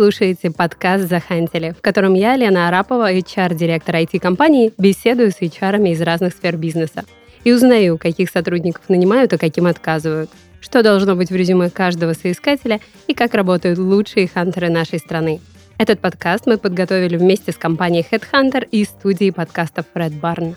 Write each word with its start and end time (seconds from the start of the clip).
Слушаете 0.00 0.50
подкаст 0.50 1.10
«Захантили», 1.10 1.72
в 1.72 1.82
котором 1.82 2.14
я, 2.14 2.34
Лена 2.34 2.68
Арапова, 2.68 3.12
HR-директор 3.12 3.96
IT-компании, 3.96 4.72
беседую 4.78 5.30
с 5.30 5.42
HR 5.42 5.86
из 5.90 6.00
разных 6.00 6.32
сфер 6.32 6.56
бизнеса 6.56 7.04
и 7.44 7.52
узнаю, 7.52 7.98
каких 7.98 8.30
сотрудников 8.30 8.88
нанимают, 8.88 9.34
а 9.34 9.36
каким 9.36 9.66
отказывают, 9.66 10.30
что 10.62 10.82
должно 10.82 11.16
быть 11.16 11.28
в 11.28 11.36
резюме 11.36 11.68
каждого 11.68 12.14
соискателя 12.14 12.80
и 13.08 13.12
как 13.12 13.34
работают 13.34 13.78
лучшие 13.78 14.26
хантеры 14.26 14.70
нашей 14.70 15.00
страны. 15.00 15.38
Этот 15.76 16.00
подкаст 16.00 16.46
мы 16.46 16.56
подготовили 16.56 17.18
вместе 17.18 17.52
с 17.52 17.56
компанией 17.56 18.06
Headhunter 18.10 18.66
и 18.70 18.84
студией 18.84 19.34
подкастов 19.34 19.84
Red 19.94 20.18
Barn. 20.18 20.56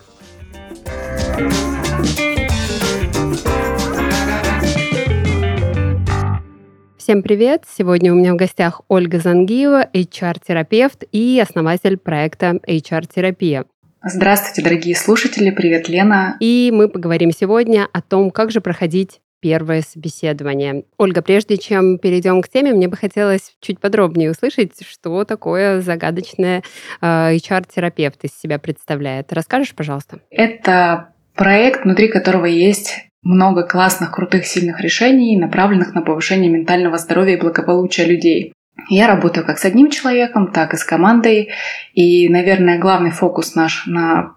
Всем 7.04 7.22
привет! 7.22 7.64
Сегодня 7.68 8.14
у 8.14 8.16
меня 8.16 8.32
в 8.32 8.36
гостях 8.36 8.80
Ольга 8.88 9.18
Зангиева, 9.18 9.90
HR-терапевт 9.92 11.04
и 11.12 11.38
основатель 11.38 11.98
проекта 11.98 12.58
HR-терапия. 12.66 13.66
Здравствуйте, 14.02 14.62
дорогие 14.62 14.96
слушатели! 14.96 15.50
Привет, 15.50 15.90
Лена! 15.90 16.38
И 16.40 16.70
мы 16.72 16.88
поговорим 16.88 17.30
сегодня 17.30 17.86
о 17.92 18.00
том, 18.00 18.30
как 18.30 18.50
же 18.50 18.62
проходить 18.62 19.20
первое 19.40 19.82
собеседование. 19.82 20.84
Ольга, 20.96 21.20
прежде 21.20 21.58
чем 21.58 21.98
перейдем 21.98 22.40
к 22.40 22.48
теме, 22.48 22.72
мне 22.72 22.88
бы 22.88 22.96
хотелось 22.96 23.54
чуть 23.60 23.80
подробнее 23.80 24.30
услышать, 24.30 24.72
что 24.88 25.26
такое 25.26 25.82
загадочное 25.82 26.62
э, 27.02 27.36
HR-терапевт 27.36 28.24
из 28.24 28.30
себя 28.30 28.58
представляет. 28.58 29.30
Расскажешь, 29.30 29.74
пожалуйста? 29.74 30.20
Это 30.30 31.10
проект, 31.34 31.84
внутри 31.84 32.08
которого 32.08 32.46
есть 32.46 33.10
много 33.24 33.62
классных, 33.64 34.12
крутых, 34.12 34.46
сильных 34.46 34.80
решений, 34.80 35.36
направленных 35.36 35.94
на 35.94 36.02
повышение 36.02 36.50
ментального 36.50 36.98
здоровья 36.98 37.36
и 37.36 37.40
благополучия 37.40 38.04
людей. 38.04 38.52
Я 38.88 39.06
работаю 39.06 39.46
как 39.46 39.58
с 39.58 39.64
одним 39.64 39.90
человеком, 39.90 40.52
так 40.52 40.74
и 40.74 40.76
с 40.76 40.84
командой. 40.84 41.50
И, 41.94 42.28
наверное, 42.28 42.78
главный 42.78 43.10
фокус 43.10 43.54
наш 43.54 43.86
на 43.86 44.34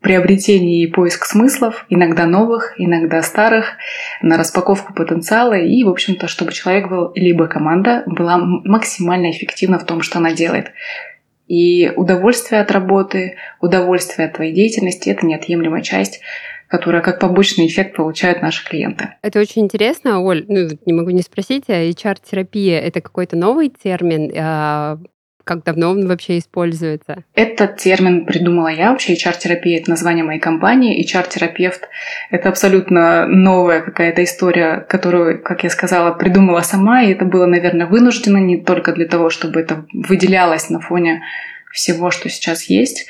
приобретение 0.00 0.84
и 0.84 0.86
поиск 0.86 1.24
смыслов, 1.24 1.84
иногда 1.88 2.26
новых, 2.26 2.74
иногда 2.78 3.22
старых, 3.22 3.72
на 4.22 4.36
распаковку 4.36 4.94
потенциала 4.94 5.54
и, 5.54 5.82
в 5.82 5.88
общем-то, 5.88 6.28
чтобы 6.28 6.52
человек 6.52 6.88
был, 6.88 7.12
либо 7.14 7.48
команда 7.48 8.04
была 8.06 8.38
максимально 8.38 9.30
эффективна 9.30 9.78
в 9.78 9.84
том, 9.84 10.02
что 10.02 10.18
она 10.18 10.32
делает. 10.32 10.72
И 11.48 11.92
удовольствие 11.96 12.60
от 12.60 12.70
работы, 12.70 13.36
удовольствие 13.60 14.28
от 14.28 14.34
твоей 14.34 14.52
деятельности– 14.52 15.08
это 15.10 15.26
неотъемлемая 15.26 15.82
часть 15.82 16.20
которая 16.68 17.02
как 17.02 17.20
побочный 17.20 17.66
эффект 17.66 17.96
получают 17.96 18.42
наши 18.42 18.64
клиенты. 18.64 19.14
Это 19.22 19.40
очень 19.40 19.62
интересно, 19.62 20.20
Оль. 20.20 20.44
Ну, 20.48 20.68
не 20.84 20.92
могу 20.92 21.10
не 21.10 21.22
спросить, 21.22 21.64
а 21.68 21.72
HR-терапия– 21.72 22.80
это 22.82 23.00
какой-то 23.00 23.36
новый 23.36 23.68
термин? 23.68 24.32
А, 24.36 24.98
как 25.44 25.62
давно 25.62 25.90
он 25.90 26.08
вообще 26.08 26.38
используется? 26.38 27.22
Этот 27.34 27.76
термин 27.76 28.26
придумала 28.26 28.66
я. 28.66 28.90
Вообще 28.90 29.14
HR-терапия– 29.14 29.78
это 29.80 29.90
название 29.90 30.24
моей 30.24 30.40
компании. 30.40 31.04
HR-терапевт– 31.04 31.88
это 32.30 32.48
абсолютно 32.48 33.28
новая 33.28 33.80
какая-то 33.80 34.24
история, 34.24 34.84
которую, 34.88 35.40
как 35.42 35.62
я 35.62 35.70
сказала, 35.70 36.12
придумала 36.12 36.62
сама. 36.62 37.04
И 37.04 37.12
это 37.12 37.24
было, 37.24 37.46
наверное, 37.46 37.86
вынуждено 37.86 38.38
не 38.38 38.60
только 38.60 38.92
для 38.92 39.06
того, 39.06 39.30
чтобы 39.30 39.60
это 39.60 39.86
выделялось 39.92 40.68
на 40.68 40.80
фоне 40.80 41.22
всего, 41.70 42.10
что 42.10 42.28
сейчас 42.28 42.64
есть, 42.64 43.06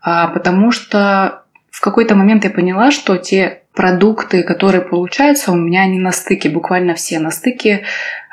а 0.00 0.28
потому 0.28 0.70
что 0.70 1.43
в 1.74 1.80
какой-то 1.80 2.14
момент 2.14 2.44
я 2.44 2.50
поняла, 2.50 2.92
что 2.92 3.16
те 3.16 3.62
продукты, 3.74 4.44
которые 4.44 4.80
получаются, 4.80 5.50
у 5.50 5.56
меня 5.56 5.82
они 5.82 5.98
на 5.98 6.12
стыке, 6.12 6.48
буквально 6.48 6.94
все 6.94 7.18
на 7.18 7.32
стыке 7.32 7.82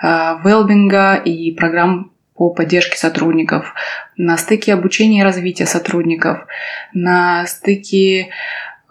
э, 0.03 0.07
велбинга 0.45 1.15
и 1.15 1.51
программ 1.51 2.11
по 2.35 2.51
поддержке 2.51 2.99
сотрудников, 2.99 3.73
на 4.15 4.37
стыке 4.37 4.75
обучения 4.75 5.21
и 5.21 5.23
развития 5.23 5.65
сотрудников, 5.65 6.45
на 6.93 7.47
стыке 7.47 8.29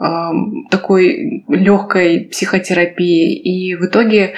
э, 0.01 0.31
такой 0.69 1.45
легкой 1.47 2.23
психотерапии. 2.33 3.33
И 3.33 3.77
в 3.77 3.87
итоге 3.87 4.35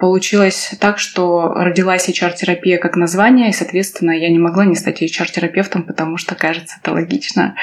получилось 0.00 0.74
так, 0.80 0.98
что 0.98 1.54
родилась 1.54 2.08
HR-терапия 2.08 2.78
как 2.78 2.96
название, 2.96 3.50
и, 3.50 3.52
соответственно, 3.52 4.10
я 4.10 4.28
не 4.28 4.40
могла 4.40 4.64
не 4.64 4.74
стать 4.74 5.04
HR-терапевтом, 5.04 5.84
потому 5.84 6.16
что, 6.16 6.34
кажется, 6.34 6.78
это 6.82 6.90
логично. 6.90 7.54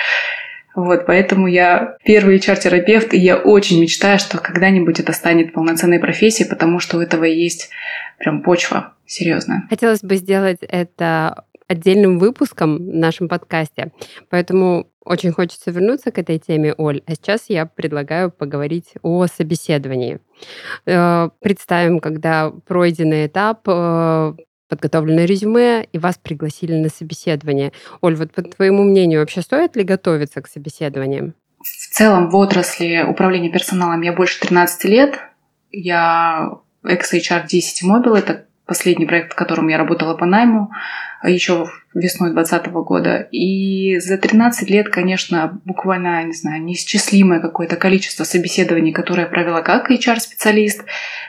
Вот, 0.75 1.05
поэтому 1.05 1.47
я 1.47 1.97
первый 2.03 2.37
HR-терапевт, 2.37 3.13
и 3.13 3.17
я 3.17 3.37
очень 3.37 3.81
мечтаю, 3.81 4.19
что 4.19 4.37
когда-нибудь 4.37 4.99
это 4.99 5.13
станет 5.13 5.53
полноценной 5.53 5.99
профессией, 5.99 6.49
потому 6.49 6.79
что 6.79 6.97
у 6.97 7.01
этого 7.01 7.23
есть 7.23 7.69
прям 8.17 8.41
почва 8.41 8.93
серьезная. 9.05 9.63
Хотелось 9.69 10.01
бы 10.01 10.15
сделать 10.15 10.59
это 10.61 11.43
отдельным 11.67 12.17
выпуском 12.17 12.77
в 12.77 12.95
нашем 12.95 13.27
подкасте, 13.27 13.91
поэтому 14.29 14.87
очень 15.09 15.31
хочется 15.31 15.71
вернуться 15.71 16.11
к 16.11 16.19
этой 16.19 16.37
теме, 16.37 16.73
Оль. 16.77 17.01
А 17.07 17.15
сейчас 17.15 17.45
я 17.47 17.65
предлагаю 17.65 18.31
поговорить 18.31 18.93
о 19.01 19.25
собеседовании. 19.27 20.19
Э, 20.85 21.29
представим, 21.41 21.99
когда 21.99 22.51
пройденный 22.67 23.25
этап 23.25 23.61
э, 23.67 24.33
подготовленное 24.69 25.25
резюме, 25.25 25.83
и 25.91 25.97
вас 25.97 26.17
пригласили 26.17 26.75
на 26.75 26.89
собеседование. 26.89 27.73
Оль, 28.01 28.15
вот 28.15 28.31
по 28.31 28.41
твоему 28.41 28.83
мнению, 28.83 29.19
вообще 29.19 29.41
стоит 29.41 29.75
ли 29.75 29.83
готовиться 29.83 30.41
к 30.41 30.47
собеседованиям? 30.47 31.33
В 31.61 31.93
целом 31.93 32.29
в 32.29 32.35
отрасли 32.35 33.03
управления 33.05 33.49
персоналом 33.49 34.01
я 34.01 34.13
больше 34.13 34.39
13 34.39 34.85
лет. 34.85 35.19
Я 35.71 36.51
ex-HR 36.85 37.47
10 37.47 37.83
Mobile, 37.83 38.17
это 38.17 38.45
последний 38.69 39.07
проект, 39.07 39.33
в 39.33 39.35
котором 39.35 39.67
я 39.67 39.79
работала 39.79 40.13
по 40.13 40.27
найму 40.27 40.71
еще 41.23 41.65
весной 41.95 42.31
2020 42.31 42.71
года. 42.71 43.27
И 43.31 43.97
за 43.97 44.17
13 44.17 44.69
лет, 44.69 44.89
конечно, 44.89 45.59
буквально, 45.65 46.23
не 46.23 46.33
знаю, 46.33 46.63
неисчислимое 46.63 47.39
какое-то 47.39 47.75
количество 47.77 48.23
собеседований, 48.23 48.93
которые 48.93 49.23
я 49.23 49.29
провела 49.29 49.63
как 49.63 49.89
HR-специалист, 49.89 50.85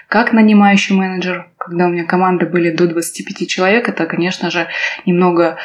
как 0.06 0.34
нанимающий 0.34 0.94
менеджер. 0.94 1.48
Когда 1.56 1.86
у 1.86 1.88
меня 1.88 2.04
команды 2.04 2.44
были 2.44 2.70
до 2.70 2.86
25 2.86 3.48
человек, 3.48 3.88
это, 3.88 4.04
конечно 4.04 4.50
же, 4.50 4.68
немного 5.06 5.56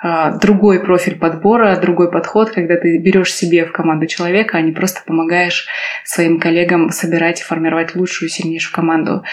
а, 0.00 0.30
другой 0.30 0.78
профиль 0.78 1.18
подбора, 1.18 1.76
другой 1.76 2.10
подход, 2.12 2.50
когда 2.50 2.76
ты 2.76 2.98
берешь 2.98 3.34
себе 3.34 3.64
в 3.64 3.72
команду 3.72 4.06
человека, 4.06 4.58
а 4.58 4.60
не 4.60 4.70
просто 4.70 5.00
помогаешь 5.04 5.66
своим 6.04 6.38
коллегам 6.38 6.90
собирать 6.90 7.40
и 7.40 7.44
формировать 7.44 7.96
лучшую, 7.96 8.28
сильнейшую 8.28 8.72
команду. 8.72 9.24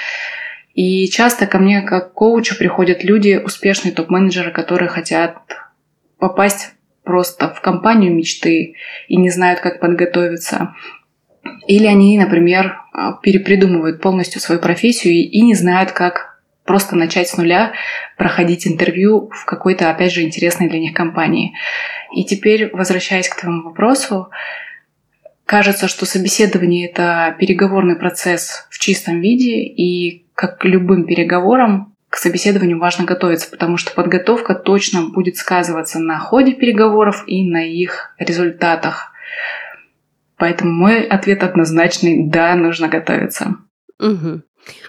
И 0.73 1.07
часто 1.09 1.45
ко 1.45 1.59
мне 1.59 1.81
как 1.81 2.13
коучу 2.13 2.57
приходят 2.57 3.03
люди, 3.03 3.39
успешные 3.43 3.93
топ-менеджеры, 3.93 4.51
которые 4.51 4.89
хотят 4.89 5.37
попасть 6.17 6.71
просто 7.03 7.49
в 7.49 7.61
компанию 7.61 8.13
мечты 8.13 8.75
и 9.07 9.17
не 9.17 9.29
знают, 9.29 9.59
как 9.59 9.79
подготовиться. 9.79 10.73
Или 11.67 11.85
они, 11.85 12.17
например, 12.17 12.77
перепридумывают 13.21 14.01
полностью 14.01 14.41
свою 14.41 14.59
профессию 14.61 15.13
и 15.13 15.41
не 15.41 15.53
знают, 15.53 15.91
как 15.91 16.41
просто 16.65 16.95
начать 16.95 17.27
с 17.27 17.37
нуля 17.37 17.73
проходить 18.17 18.65
интервью 18.65 19.29
в 19.33 19.45
какой-то, 19.45 19.89
опять 19.89 20.13
же, 20.13 20.21
интересной 20.21 20.69
для 20.69 20.79
них 20.79 20.93
компании. 20.93 21.53
И 22.15 22.23
теперь, 22.23 22.69
возвращаясь 22.71 23.27
к 23.27 23.39
твоему 23.39 23.63
вопросу, 23.63 24.29
кажется, 25.45 25.89
что 25.89 26.05
собеседование– 26.05 26.87
это 26.89 27.35
переговорный 27.37 27.97
процесс 27.97 28.65
в 28.69 28.79
чистом 28.79 29.19
виде, 29.19 29.61
и 29.63 30.22
как 30.35 30.59
к 30.59 30.65
любым 30.65 31.05
переговорам, 31.05 31.93
к 32.09 32.17
собеседованию 32.17 32.79
важно 32.79 33.05
готовиться, 33.05 33.49
потому 33.49 33.77
что 33.77 33.93
подготовка 33.93 34.53
точно 34.53 35.09
будет 35.09 35.37
сказываться 35.37 35.99
на 35.99 36.19
ходе 36.19 36.53
переговоров 36.53 37.23
и 37.25 37.43
на 37.49 37.65
их 37.65 38.13
результатах. 38.19 39.11
Поэтому 40.37 40.71
мой 40.71 41.01
ответ 41.01 41.43
однозначный– 41.43 42.27
да, 42.29 42.55
нужно 42.55 42.87
готовиться. 42.87 43.55
Угу. 44.03 44.41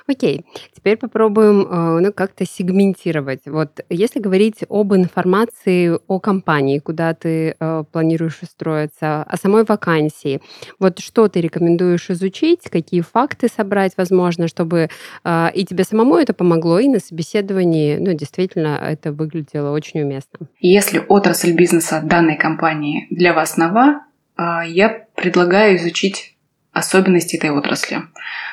Окей, 0.06 0.44
теперь 0.76 0.96
попробуем 0.96 1.62
э, 1.62 2.00
ну, 2.00 2.12
как-то 2.12 2.44
сегментировать. 2.46 3.40
Вот 3.46 3.80
если 3.90 4.20
говорить 4.20 4.64
об 4.68 4.94
информации 4.94 5.98
о 6.06 6.20
компании, 6.20 6.78
куда 6.78 7.14
ты 7.14 7.56
э, 7.58 7.84
планируешь 7.90 8.40
устроиться, 8.42 9.22
о 9.22 9.36
самой 9.36 9.64
вакансии, 9.64 10.40
вот 10.78 10.98
что 11.00 11.28
ты 11.28 11.40
рекомендуешь 11.40 12.10
изучить, 12.10 12.70
какие 12.70 13.00
факты 13.00 13.48
собрать, 13.48 13.94
возможно, 13.96 14.46
чтобы 14.46 14.90
э, 15.24 15.48
и 15.54 15.64
тебе 15.64 15.84
самому 15.84 16.16
это 16.16 16.34
помогло, 16.34 16.78
и 16.78 16.88
на 16.88 17.00
собеседовании, 17.00 17.96
ну, 17.96 18.12
действительно, 18.14 18.78
это 18.80 19.12
выглядело 19.12 19.70
очень 19.70 20.02
уместно. 20.02 20.46
Если 20.60 21.02
отрасль 21.08 21.52
бизнеса 21.52 22.00
данной 22.04 22.36
компании 22.36 23.06
для 23.10 23.32
вас 23.32 23.56
нова, 23.56 24.04
я 24.36 25.06
предлагаю 25.14 25.76
изучить 25.76 26.33
особенности 26.74 27.36
этой 27.36 27.50
отрасли. 27.50 28.02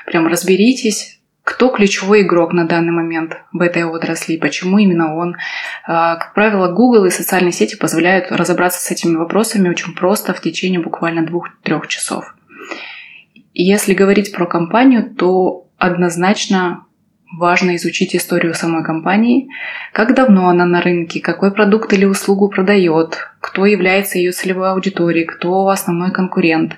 Прям 0.05 0.27
разберитесь, 0.27 1.19
кто 1.43 1.69
ключевой 1.69 2.21
игрок 2.21 2.53
на 2.53 2.65
данный 2.65 2.93
момент 2.93 3.35
в 3.51 3.61
этой 3.61 3.83
отрасли 3.83 4.33
и 4.33 4.39
почему 4.39 4.77
именно 4.77 5.15
он. 5.15 5.35
А, 5.85 6.15
как 6.15 6.33
правило, 6.33 6.71
Google 6.71 7.05
и 7.05 7.09
социальные 7.09 7.51
сети 7.51 7.75
позволяют 7.75 8.31
разобраться 8.31 8.79
с 8.79 8.91
этими 8.91 9.15
вопросами 9.15 9.67
очень 9.67 9.93
просто 9.93 10.33
в 10.33 10.41
течение 10.41 10.79
буквально 10.79 11.25
двух-трех 11.25 11.87
часов. 11.87 12.35
Если 13.53 13.93
говорить 13.93 14.31
про 14.31 14.45
компанию, 14.45 15.13
то 15.13 15.67
однозначно 15.77 16.85
важно 17.37 17.75
изучить 17.75 18.15
историю 18.15 18.53
самой 18.53 18.83
компании, 18.83 19.49
как 19.93 20.13
давно 20.13 20.49
она 20.49 20.65
на 20.65 20.81
рынке, 20.81 21.21
какой 21.21 21.51
продукт 21.51 21.91
или 21.93 22.05
услугу 22.05 22.49
продает, 22.49 23.29
кто 23.39 23.65
является 23.65 24.17
ее 24.17 24.31
целевой 24.31 24.71
аудиторией, 24.71 25.25
кто 25.25 25.67
основной 25.69 26.11
конкурент. 26.11 26.77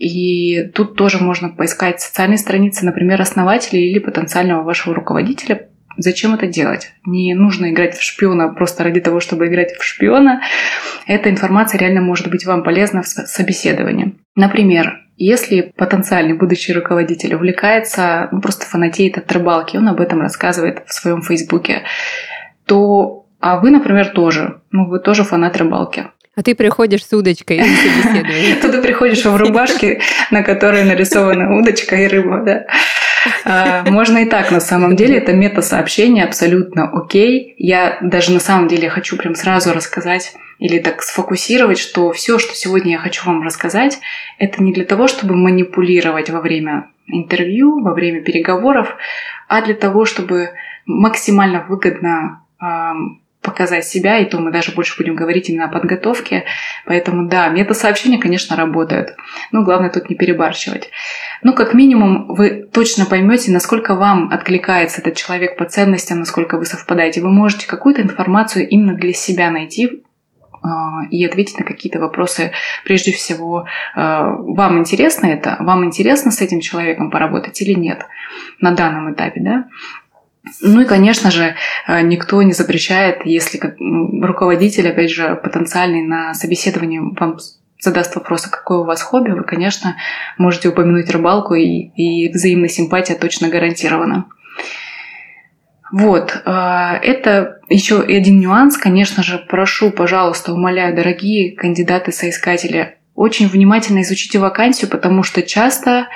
И 0.00 0.70
тут 0.74 0.96
тоже 0.96 1.18
можно 1.18 1.50
поискать 1.50 2.00
социальные 2.00 2.38
страницы, 2.38 2.86
например, 2.86 3.20
основателя 3.20 3.78
или 3.78 3.98
потенциального 3.98 4.62
вашего 4.62 4.94
руководителя. 4.94 5.68
Зачем 5.98 6.32
это 6.32 6.46
делать? 6.46 6.92
Не 7.04 7.34
нужно 7.34 7.70
играть 7.70 7.94
в 7.94 8.02
шпиона 8.02 8.48
просто 8.48 8.82
ради 8.82 9.00
того, 9.02 9.20
чтобы 9.20 9.48
играть 9.48 9.76
в 9.76 9.84
шпиона. 9.84 10.40
Эта 11.06 11.28
информация 11.28 11.78
реально 11.78 12.00
может 12.00 12.30
быть 12.30 12.46
вам 12.46 12.62
полезна 12.62 13.02
в 13.02 13.06
собеседовании. 13.06 14.14
Например, 14.36 15.00
если 15.18 15.70
потенциальный 15.76 16.32
будущий 16.32 16.72
руководитель 16.72 17.34
увлекается, 17.34 18.30
ну, 18.32 18.40
просто 18.40 18.64
фанатеет 18.64 19.18
от 19.18 19.30
рыбалки, 19.30 19.76
он 19.76 19.86
об 19.86 20.00
этом 20.00 20.22
рассказывает 20.22 20.82
в 20.86 20.94
своем 20.94 21.20
фейсбуке, 21.20 21.82
то, 22.64 23.26
а 23.38 23.60
вы, 23.60 23.70
например, 23.70 24.08
тоже, 24.08 24.62
ну, 24.70 24.88
вы 24.88 24.98
тоже 24.98 25.24
фанат 25.24 25.58
рыбалки. 25.58 26.06
А 26.40 26.42
ты 26.42 26.54
приходишь 26.54 27.04
с 27.04 27.12
удочкой 27.12 27.58
собеседование. 27.58 28.56
Тут 28.62 28.72
ты 28.72 28.80
приходишь 28.80 29.22
в 29.26 29.36
рубашке, 29.36 30.00
на 30.30 30.42
которой 30.42 30.84
нарисована 30.84 31.54
удочка 31.54 31.96
и 31.96 32.06
рыба, 32.06 32.40
да. 32.42 32.66
А, 33.44 33.84
можно 33.90 34.16
и 34.16 34.24
так, 34.24 34.50
на 34.50 34.60
самом 34.60 34.96
деле, 34.96 35.18
это 35.18 35.34
мета-сообщение 35.34 36.24
абсолютно 36.24 36.88
окей. 36.94 37.54
Я 37.58 37.98
даже 38.00 38.32
на 38.32 38.40
самом 38.40 38.68
деле 38.68 38.88
хочу 38.88 39.18
прям 39.18 39.34
сразу 39.34 39.74
рассказать 39.74 40.32
или 40.58 40.78
так 40.78 41.02
сфокусировать, 41.02 41.78
что 41.78 42.10
все, 42.12 42.38
что 42.38 42.54
сегодня 42.54 42.92
я 42.92 42.98
хочу 42.98 43.26
вам 43.26 43.42
рассказать, 43.42 43.98
это 44.38 44.62
не 44.62 44.72
для 44.72 44.86
того, 44.86 45.08
чтобы 45.08 45.36
манипулировать 45.36 46.30
во 46.30 46.40
время 46.40 46.86
интервью, 47.06 47.82
во 47.82 47.92
время 47.92 48.22
переговоров, 48.22 48.96
а 49.46 49.60
для 49.60 49.74
того, 49.74 50.06
чтобы 50.06 50.52
максимально 50.86 51.66
выгодно 51.68 52.40
показать 53.42 53.86
себя, 53.86 54.18
и 54.18 54.26
то 54.28 54.38
мы 54.38 54.50
даже 54.50 54.72
больше 54.72 54.96
будем 54.96 55.14
говорить 55.14 55.48
именно 55.48 55.66
о 55.66 55.68
подготовке. 55.68 56.44
Поэтому 56.84 57.26
да, 57.26 57.48
мета-сообщения, 57.48 58.18
конечно, 58.18 58.56
работают. 58.56 59.14
Но 59.50 59.62
главное 59.62 59.90
тут 59.90 60.10
не 60.10 60.16
перебарщивать. 60.16 60.90
Ну, 61.42 61.54
как 61.54 61.72
минимум, 61.72 62.34
вы 62.34 62.68
точно 62.70 63.06
поймете, 63.06 63.50
насколько 63.50 63.94
вам 63.94 64.30
откликается 64.30 65.00
этот 65.00 65.16
человек 65.16 65.56
по 65.56 65.64
ценностям, 65.64 66.18
насколько 66.18 66.58
вы 66.58 66.66
совпадаете. 66.66 67.22
Вы 67.22 67.30
можете 67.30 67.66
какую-то 67.66 68.02
информацию 68.02 68.68
именно 68.68 68.94
для 68.94 69.14
себя 69.14 69.50
найти, 69.50 70.02
а, 70.62 71.04
и 71.10 71.24
ответить 71.24 71.58
на 71.58 71.64
какие-то 71.64 71.98
вопросы. 72.00 72.52
Прежде 72.84 73.12
всего, 73.12 73.64
а, 73.94 74.28
вам 74.28 74.78
интересно 74.78 75.26
это? 75.26 75.56
Вам 75.60 75.86
интересно 75.86 76.30
с 76.30 76.42
этим 76.42 76.60
человеком 76.60 77.10
поработать 77.10 77.62
или 77.62 77.72
нет 77.72 78.04
на 78.60 78.72
данном 78.72 79.12
этапе, 79.12 79.40
да? 79.40 79.64
Ну 80.62 80.80
и, 80.80 80.84
конечно 80.84 81.30
же, 81.30 81.54
э, 81.86 82.00
никто 82.02 82.42
не 82.42 82.52
запрещает, 82.52 83.24
если 83.24 83.60
руководитель, 84.22 84.88
опять 84.88 85.10
же, 85.10 85.36
потенциальный 85.36 86.02
на 86.02 86.34
собеседовании 86.34 87.00
вам 87.18 87.38
задаст 87.78 88.14
вопрос, 88.14 88.46
а 88.46 88.50
какое 88.50 88.78
у 88.78 88.84
вас 88.84 89.02
хобби, 89.02 89.30
вы, 89.30 89.44
конечно, 89.44 89.96
можете 90.38 90.68
упомянуть 90.68 91.10
рыбалку, 91.10 91.54
и, 91.54 91.64
и 91.64 92.32
взаимная 92.32 92.68
симпатия 92.68 93.14
точно 93.14 93.48
гарантирована. 93.48 94.26
Вот, 95.92 96.42
э, 96.44 96.50
это 97.02 97.60
еще 97.68 98.00
один 98.00 98.40
нюанс, 98.40 98.76
конечно 98.76 99.22
же, 99.22 99.38
прошу, 99.38 99.90
пожалуйста, 99.90 100.52
умоляю, 100.52 100.94
дорогие 100.94 101.54
кандидаты-соискатели, 101.54 102.96
очень 103.14 103.48
внимательно 103.48 104.02
изучите 104.02 104.38
вакансию, 104.38 104.90
потому 104.90 105.22
что 105.22 105.42
часто, 105.42 106.08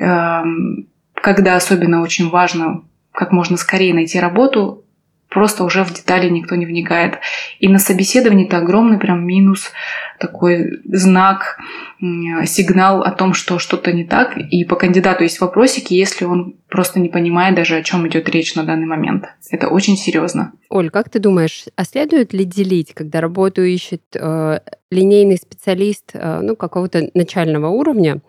эм, 0.00 0.88
когда 1.14 1.56
особенно 1.56 2.02
очень 2.02 2.30
важно 2.30 2.84
как 3.12 3.32
можно 3.32 3.56
скорее 3.56 3.94
найти 3.94 4.18
работу, 4.18 4.84
просто 5.28 5.64
уже 5.64 5.84
в 5.84 5.92
детали 5.94 6.28
никто 6.28 6.56
не 6.56 6.66
вникает. 6.66 7.18
И 7.58 7.68
на 7.68 7.78
собеседовании 7.78 8.46
это 8.46 8.58
огромный 8.58 8.98
прям 8.98 9.26
минус, 9.26 9.72
такой 10.18 10.80
знак, 10.84 11.58
сигнал 12.00 13.02
о 13.02 13.10
том, 13.12 13.32
что 13.32 13.58
что-то 13.58 13.92
не 13.92 14.04
так. 14.04 14.36
И 14.36 14.64
по 14.64 14.76
кандидату 14.76 15.22
есть 15.22 15.40
вопросики, 15.40 15.94
если 15.94 16.24
он 16.24 16.56
просто 16.70 17.00
не 17.00 17.08
понимает 17.08 17.54
даже, 17.54 17.76
о 17.76 17.82
чем 17.82 18.06
идет 18.08 18.28
речь 18.28 18.54
на 18.54 18.64
данный 18.64 18.86
момент. 18.86 19.24
Это 19.50 19.68
очень 19.68 19.96
серьезно. 19.96 20.52
Оль, 20.68 20.90
как 20.90 21.10
ты 21.10 21.18
думаешь, 21.18 21.64
а 21.76 21.84
следует 21.84 22.32
ли 22.32 22.44
делить, 22.44 22.94
когда 22.94 23.20
работу 23.20 23.62
ищет 23.62 24.02
э, 24.14 24.60
линейный 24.90 25.36
специалист 25.36 26.10
э, 26.14 26.40
ну, 26.42 26.56
какого-то 26.56 27.10
начального 27.14 27.68
уровня, 27.68 28.20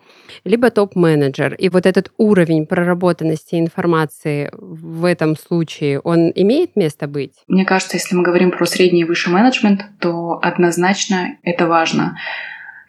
либо 0.44 0.70
топ-менеджер. 0.70 1.54
И 1.54 1.68
вот 1.68 1.86
этот 1.86 2.12
уровень 2.18 2.66
проработанности 2.66 3.54
информации 3.54 4.50
в 4.52 5.04
этом 5.04 5.36
случае, 5.36 6.00
он 6.00 6.32
имеет 6.34 6.76
место 6.76 7.06
быть? 7.06 7.34
Мне 7.46 7.64
кажется, 7.64 7.96
если 7.96 8.16
мы 8.16 8.22
говорим 8.22 8.50
про 8.50 8.66
средний 8.66 9.02
и 9.02 9.04
высший 9.04 9.32
менеджмент, 9.32 9.84
то 10.00 10.38
однозначно 10.42 11.36
это 11.42 11.66
важно. 11.66 12.18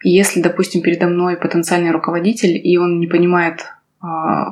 Если, 0.02 0.42
допустим, 0.42 0.82
передо 0.82 1.06
мной 1.06 1.36
потенциальный 1.36 1.90
руководитель, 1.90 2.60
и 2.62 2.76
он 2.76 3.00
не 3.00 3.06
понимает 3.06 3.60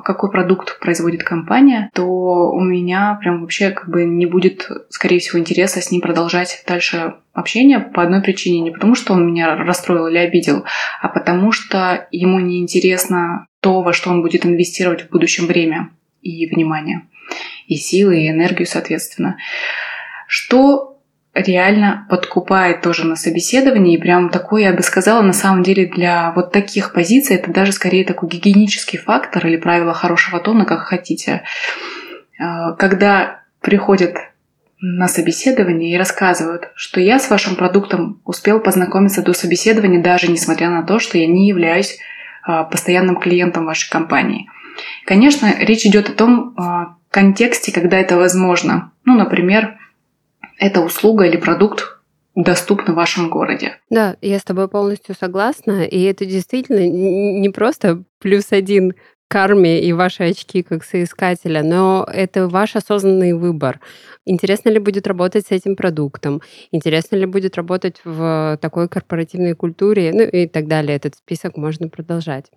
какой 0.05 0.31
продукт 0.31 0.79
производит 0.81 1.23
компания, 1.23 1.91
то 1.95 2.07
у 2.51 2.61
меня 2.61 3.19
прям 3.21 3.41
вообще 3.41 3.71
как 3.71 3.89
бы 3.89 4.05
не 4.05 4.27
будет, 4.27 4.69
скорее 4.89 5.19
всего, 5.19 5.39
интереса 5.39 5.81
с 5.81 5.91
ним 5.91 6.01
продолжать 6.01 6.63
дальше 6.67 7.15
общение 7.33 7.81
по 7.81 8.03
одной 8.03 8.23
причине. 8.23 8.61
Не 8.61 8.71
потому, 8.71 8.95
что 8.95 9.13
он 9.13 9.27
меня 9.27 9.57
расстроил 9.57 10.07
или 10.07 10.19
обидел, 10.19 10.65
а 11.01 11.09
потому 11.09 11.53
что 11.53 12.09
ему 12.11 12.41
не 12.41 12.61
интересно 12.61 13.47
то, 13.61 13.83
во 13.83 13.93
что 13.93 14.11
он 14.11 14.23
будет 14.23 14.47
инвестировать 14.47 15.03
в 15.03 15.11
будущем 15.11 15.47
время 15.47 15.91
и 16.21 16.47
внимание, 16.47 17.03
и 17.67 17.77
силы, 17.77 18.23
и 18.23 18.31
энергию, 18.31 18.67
соответственно. 18.67 19.37
Что 20.27 20.92
реально 21.35 22.07
подкупает 22.11 22.83
тоже 22.83 23.07
на 23.07 23.17
собеседовании. 23.17 23.97
И 23.97 24.01
прям 24.01 24.29
такой, 24.29 24.65
я 24.65 24.73
бы 24.73 24.83
сказала, 24.83 25.23
на 25.23 25.33
самом 25.33 25.63
деле 25.63 25.87
для 25.87 26.33
вот 26.33 26.53
таких 26.53 26.93
позиций 26.93 27.37
это 27.37 27.51
даже 27.51 27.73
скорее 27.73 28.05
такой 28.05 28.29
гигиенический 28.29 28.99
фактор 28.99 29.47
или 29.47 29.57
правило 29.57 29.95
хорошего 29.95 30.41
тона, 30.41 30.65
как 30.65 30.81
хотите. 30.81 31.43
А, 32.39 32.73
когда 32.73 33.41
приходят 33.61 34.17
на 34.81 35.07
собеседование 35.07 35.95
и 35.95 35.99
рассказывают, 35.99 36.71
что 36.75 37.01
я 37.01 37.19
с 37.19 37.31
вашим 37.31 37.55
продуктом 37.55 38.21
успел 38.25 38.59
познакомиться 38.59 39.23
до 39.23 39.33
собеседования, 39.33 40.03
даже 40.03 40.31
несмотря 40.31 40.71
на 40.71 40.83
то, 40.83 40.99
что 40.99 41.19
я 41.19 41.27
не 41.27 41.49
являюсь 41.49 41.99
а, 42.43 42.65
постоянным 42.65 43.17
клиентом 43.17 43.65
вашей 43.65 43.89
компании. 43.89 44.51
Конечно, 45.07 45.55
речь 45.61 45.87
идет 45.87 46.09
о 46.11 46.13
том 46.13 46.55
а, 46.57 46.97
контексте, 47.11 47.73
когда 47.73 47.99
это 47.99 48.17
возможно. 48.17 48.93
Ну, 49.05 49.17
например, 49.17 49.79
эта 50.63 50.81
услуга 50.81 51.25
или 51.25 51.37
продукт 51.37 51.99
доступна 52.37 52.95
в 52.95 52.97
вашем 52.97 53.29
городе. 53.29 53.79
Да, 53.91 54.17
я 54.23 54.39
с 54.39 54.45
тобой 54.45 54.69
полностью 54.69 55.15
согласна. 55.19 55.85
И 55.85 56.01
это 56.03 56.25
действительно 56.25 56.87
не 56.87 57.51
просто 57.51 58.05
плюс 58.21 58.53
один 58.53 58.95
карме 59.33 59.81
и 59.81 59.95
ваши 59.95 60.25
очки 60.25 60.63
как 60.63 60.85
соискателя, 60.85 61.63
но 61.63 62.07
это 62.13 62.49
ваш 62.49 62.77
осознанный 62.77 63.33
выбор. 63.33 63.81
Интересно 64.27 64.69
ли 64.69 64.79
будет 64.79 65.07
работать 65.07 65.47
с 65.47 65.51
этим 65.51 65.75
продуктом, 65.75 66.43
интересно 66.71 67.17
ли 67.17 67.25
будет 67.25 67.57
работать 67.57 67.97
в 68.05 68.59
такой 68.61 68.91
корпоративной 68.91 69.55
культуре, 69.55 70.13
ну 70.13 70.23
и 70.23 70.47
так 70.47 70.67
далее. 70.69 70.97
Этот 70.97 71.15
список 71.15 71.57
можно 71.57 71.89
продолжать. 71.89 72.51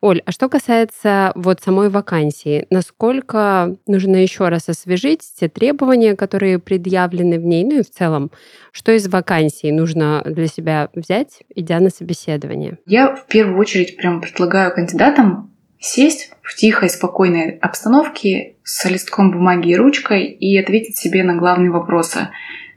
Оль, 0.00 0.22
а 0.24 0.32
что 0.32 0.48
касается 0.48 1.32
вот 1.34 1.60
самой 1.60 1.90
вакансии, 1.90 2.66
насколько 2.70 3.76
нужно 3.86 4.16
еще 4.16 4.48
раз 4.48 4.70
освежить 4.70 5.20
те 5.38 5.50
требования, 5.50 6.16
которые 6.16 6.58
предъявлены 6.58 7.38
в 7.38 7.44
ней, 7.44 7.64
ну 7.64 7.80
и 7.80 7.82
в 7.82 7.90
целом, 7.90 8.30
что 8.72 8.92
из 8.92 9.06
вакансии 9.08 9.70
нужно 9.70 10.22
для 10.24 10.46
себя 10.46 10.88
взять, 10.94 11.42
идя 11.54 11.80
на 11.80 11.90
собеседование? 11.90 12.78
Я 12.86 13.14
в 13.14 13.26
первую 13.26 13.58
очередь 13.58 13.98
прям 13.98 14.22
предлагаю 14.22 14.74
кандидатам 14.74 15.53
сесть 15.84 16.30
в 16.42 16.54
тихой, 16.54 16.88
спокойной 16.88 17.58
обстановке 17.58 18.56
с 18.64 18.88
листком 18.88 19.30
бумаги 19.30 19.70
и 19.70 19.76
ручкой 19.76 20.24
и 20.24 20.56
ответить 20.58 20.96
себе 20.96 21.22
на 21.22 21.34
главные 21.34 21.70
вопросы 21.70 22.28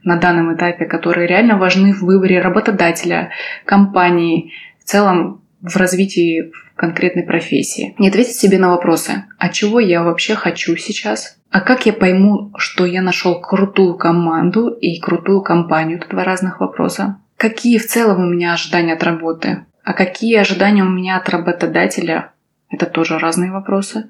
на 0.04 0.18
данном 0.18 0.56
этапе, 0.56 0.86
которые 0.86 1.28
реально 1.28 1.58
важны 1.58 1.94
в 1.94 2.02
выборе 2.02 2.42
работодателя, 2.42 3.32
компании, 3.66 4.54
в 4.80 4.84
целом 4.86 5.42
в 5.62 5.76
развитии 5.76 6.52
конкретной 6.76 7.24
профессии. 7.24 7.96
Не 7.98 8.10
ответить 8.10 8.36
себе 8.36 8.58
на 8.58 8.70
вопросы, 8.70 9.26
а 9.40 9.50
чего 9.50 9.80
я 9.80 10.04
вообще 10.04 10.36
хочу 10.36 10.76
сейчас, 10.76 11.40
а 11.50 11.62
как 11.62 11.86
я 11.86 11.94
пойму, 11.94 12.52
что 12.58 12.86
я 12.86 13.02
нашел 13.02 13.40
крутую 13.42 13.96
команду 13.96 14.70
и 14.70 15.00
крутую 15.00 15.42
компанию? 15.42 15.98
Это 15.98 16.10
два 16.10 16.24
разных 16.24 16.60
вопроса. 16.60 17.18
Какие 17.38 17.78
в 17.78 17.88
целом 17.88 18.22
у 18.22 18.30
меня 18.30 18.54
ожидания 18.54 18.94
от 18.94 19.04
работы? 19.04 19.66
А 19.84 19.94
какие 19.94 20.36
ожидания 20.36 20.84
у 20.84 20.90
меня 20.90 21.18
от 21.18 21.30
работодателя 21.30 22.32
это 22.70 22.86
тоже 22.86 23.18
разные 23.18 23.52
вопросы. 23.52 24.10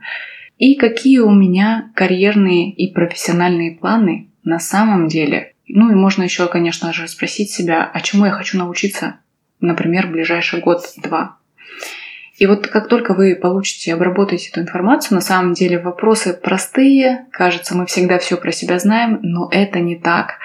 И 0.57 0.75
какие 0.75 1.19
у 1.19 1.31
меня 1.31 1.91
карьерные 1.95 2.71
и 2.71 2.91
профессиональные 2.91 3.77
планы 3.77 4.29
на 4.43 4.59
самом 4.59 5.07
деле. 5.07 5.53
Ну 5.67 5.91
и 5.91 5.95
можно 5.95 6.23
еще, 6.23 6.47
конечно 6.47 6.93
же, 6.93 7.07
спросить 7.07 7.51
себя, 7.51 7.89
а 7.93 7.99
чему 8.01 8.25
я 8.25 8.31
хочу 8.31 8.57
научиться, 8.57 9.19
например, 9.59 10.07
в 10.07 10.11
ближайший 10.11 10.61
год-два. 10.61 11.37
И 12.38 12.46
вот 12.46 12.67
как 12.67 12.88
только 12.88 13.13
вы 13.13 13.36
получите 13.36 13.91
и 13.91 13.94
обработаете 13.94 14.50
эту 14.50 14.62
информацию, 14.62 15.15
на 15.15 15.22
самом 15.22 15.53
деле 15.53 15.79
вопросы 15.79 16.34
простые, 16.34 17.25
кажется, 17.32 17.75
мы 17.75 17.86
всегда 17.86 18.20
все 18.20 18.38
про 18.38 18.51
себя 18.51 18.79
знаем, 18.79 19.20
но 19.22 19.50
это 19.51 19.79
не 19.79 19.96
так. 19.96 20.36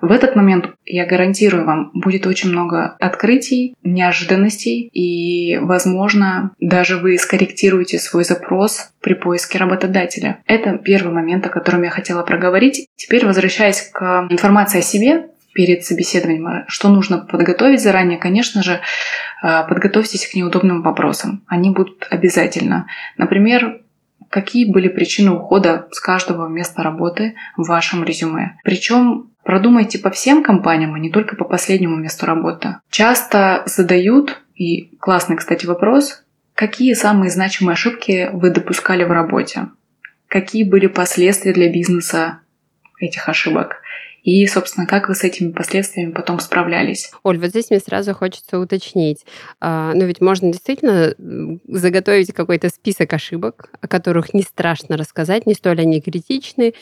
В 0.00 0.10
этот 0.10 0.34
момент, 0.34 0.66
я 0.84 1.06
гарантирую 1.06 1.64
вам, 1.64 1.90
будет 1.94 2.26
очень 2.26 2.50
много 2.50 2.96
открытий, 2.98 3.76
неожиданностей, 3.84 4.88
и, 4.92 5.58
возможно, 5.58 6.50
даже 6.58 6.96
вы 6.96 7.16
скорректируете 7.18 8.00
свой 8.00 8.24
запрос 8.24 8.90
при 9.00 9.14
поиске 9.14 9.58
работодателя. 9.58 10.42
Это 10.46 10.76
первый 10.78 11.12
момент, 11.12 11.46
о 11.46 11.50
котором 11.50 11.84
я 11.84 11.90
хотела 11.90 12.24
проговорить. 12.24 12.88
Теперь, 12.96 13.24
возвращаясь 13.24 13.80
к 13.92 14.26
информации 14.28 14.80
о 14.80 14.82
себе, 14.82 15.28
перед 15.54 15.84
собеседованием, 15.84 16.64
что 16.68 16.88
нужно 16.88 17.18
подготовить 17.18 17.82
заранее, 17.82 18.18
конечно 18.18 18.62
же, 18.62 18.80
э, 19.42 19.68
подготовьтесь 19.68 20.26
к 20.26 20.34
неудобным 20.34 20.82
вопросам. 20.82 21.44
Они 21.46 21.70
будут 21.70 22.06
обязательно. 22.10 22.86
Например, 23.16 23.80
какие 24.32 24.70
были 24.70 24.88
причины 24.88 25.30
ухода 25.30 25.88
с 25.90 26.00
каждого 26.00 26.48
места 26.48 26.82
работы 26.82 27.34
в 27.56 27.68
вашем 27.68 28.02
резюме. 28.02 28.58
Причем 28.64 29.30
продумайте 29.44 29.98
по 29.98 30.10
всем 30.10 30.42
компаниям, 30.42 30.94
а 30.94 30.98
не 30.98 31.10
только 31.10 31.36
по 31.36 31.44
последнему 31.44 31.96
месту 31.96 32.24
работы. 32.26 32.76
Часто 32.90 33.62
задают, 33.66 34.40
и 34.54 34.96
классный, 35.00 35.36
кстати, 35.36 35.66
вопрос, 35.66 36.24
какие 36.54 36.94
самые 36.94 37.30
значимые 37.30 37.74
ошибки 37.74 38.30
вы 38.32 38.50
допускали 38.50 39.04
в 39.04 39.10
работе? 39.10 39.68
Какие 40.28 40.64
были 40.64 40.86
последствия 40.86 41.52
для 41.52 41.70
бизнеса 41.70 42.38
этих 42.98 43.28
ошибок? 43.28 43.82
И, 44.22 44.46
собственно, 44.46 44.86
как 44.86 45.08
вы 45.08 45.14
с 45.14 45.24
этими 45.24 45.50
последствиями 45.50 46.12
потом 46.12 46.38
справлялись. 46.40 47.10
Оль, 47.22 47.38
вот 47.38 47.50
здесь 47.50 47.70
мне 47.70 47.80
сразу 47.80 48.14
хочется 48.14 48.58
уточнить. 48.58 49.24
А, 49.60 49.92
ну 49.94 50.06
ведь 50.06 50.20
можно 50.20 50.52
действительно 50.52 51.14
заготовить 51.66 52.32
какой-то 52.32 52.68
список 52.68 53.12
ошибок, 53.12 53.70
о 53.80 53.88
которых 53.88 54.32
не 54.32 54.42
страшно 54.42 54.96
рассказать, 54.96 55.46
не 55.46 55.54
столь 55.54 55.80
они 55.80 56.00
критичны, 56.00 56.74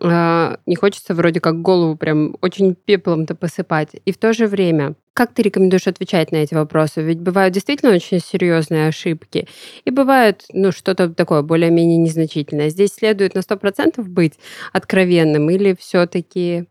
а, 0.00 0.58
не 0.66 0.76
хочется 0.76 1.14
вроде 1.14 1.40
как 1.40 1.60
голову 1.62 1.96
прям 1.96 2.36
очень 2.40 2.74
пеплом-то 2.74 3.34
посыпать. 3.34 3.90
И 4.04 4.12
в 4.12 4.18
то 4.18 4.32
же 4.32 4.46
время, 4.46 4.94
как 5.14 5.32
ты 5.32 5.42
рекомендуешь 5.42 5.86
отвечать 5.86 6.30
на 6.32 6.36
эти 6.36 6.54
вопросы? 6.54 7.02
Ведь 7.02 7.18
бывают 7.18 7.54
действительно 7.54 7.94
очень 7.94 8.20
серьезные 8.20 8.88
ошибки, 8.88 9.48
и 9.84 9.90
бывают, 9.90 10.44
ну, 10.52 10.70
что-то 10.70 11.08
такое 11.08 11.42
более-менее 11.42 11.96
незначительное. 11.96 12.68
Здесь 12.68 12.94
следует 12.94 13.34
на 13.34 13.40
100% 13.40 14.02
быть 14.02 14.34
откровенным 14.72 15.48
или 15.50 15.74
все-таки 15.78 16.66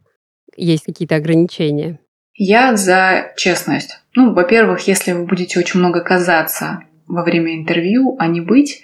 есть 0.56 0.86
какие-то 0.86 1.16
ограничения? 1.16 2.00
Я 2.34 2.76
за 2.76 3.32
честность. 3.38 4.00
Ну, 4.16 4.34
во-первых, 4.34 4.88
если 4.88 5.14
вы 5.14 5.26
будете 5.26 5.60
очень 5.60 5.80
много 5.80 6.02
казаться 6.02 6.82
во 7.08 7.24
время 7.24 7.56
интервью, 7.56 8.16
а 8.20 8.28
не 8.28 8.42
быть, 8.42 8.82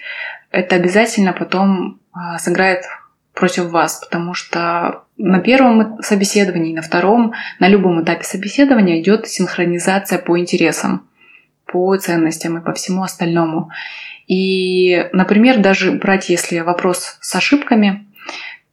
это 0.50 0.76
обязательно 0.76 1.32
потом 1.32 2.00
а, 2.12 2.38
сыграет 2.38 2.84
против 3.34 3.70
вас, 3.70 4.00
потому 4.04 4.34
что 4.34 5.04
на 5.16 5.40
первом 5.40 6.02
собеседовании, 6.02 6.74
на 6.74 6.82
втором, 6.82 7.32
на 7.58 7.68
любом 7.68 8.02
этапе 8.02 8.24
собеседования 8.24 9.00
идет 9.00 9.26
синхронизация 9.26 10.18
по 10.18 10.38
интересам, 10.38 11.08
по 11.66 11.96
ценностям 11.96 12.58
и 12.58 12.64
по 12.64 12.72
всему 12.74 13.02
остальному. 13.02 13.70
И, 14.26 15.08
например, 15.12 15.58
даже 15.58 15.92
брать, 15.92 16.28
если 16.28 16.60
вопрос 16.60 17.16
с 17.20 17.34
ошибками, 17.34 18.06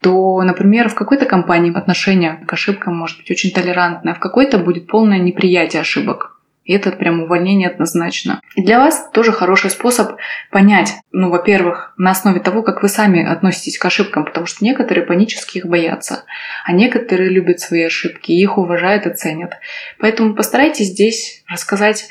то, 0.00 0.42
например, 0.42 0.88
в 0.88 0.94
какой-то 0.94 1.26
компании 1.26 1.76
отношение 1.76 2.42
к 2.46 2.52
ошибкам 2.52 2.96
может 2.96 3.18
быть 3.18 3.30
очень 3.30 3.50
толерантное, 3.50 4.14
а 4.14 4.16
в 4.16 4.20
какой-то 4.20 4.58
будет 4.58 4.86
полное 4.86 5.18
неприятие 5.18 5.80
ошибок. 5.80 6.38
И 6.64 6.72
это 6.72 6.92
прям 6.92 7.22
увольнение 7.22 7.68
однозначно. 7.68 8.40
И 8.54 8.62
для 8.62 8.78
вас 8.78 9.10
тоже 9.12 9.32
хороший 9.32 9.70
способ 9.70 10.16
понять, 10.50 10.94
ну, 11.10 11.30
во-первых, 11.30 11.94
на 11.96 12.10
основе 12.10 12.38
того, 12.38 12.62
как 12.62 12.82
вы 12.82 12.88
сами 12.88 13.24
относитесь 13.24 13.78
к 13.78 13.84
ошибкам, 13.84 14.24
потому 14.24 14.46
что 14.46 14.64
некоторые 14.64 15.04
панически 15.04 15.58
их 15.58 15.66
боятся, 15.66 16.24
а 16.64 16.72
некоторые 16.72 17.30
любят 17.30 17.60
свои 17.60 17.82
ошибки, 17.82 18.32
их 18.32 18.56
уважают 18.56 19.06
и 19.06 19.14
ценят. 19.14 19.54
Поэтому 19.98 20.34
постарайтесь 20.34 20.88
здесь 20.88 21.42
рассказать 21.48 22.08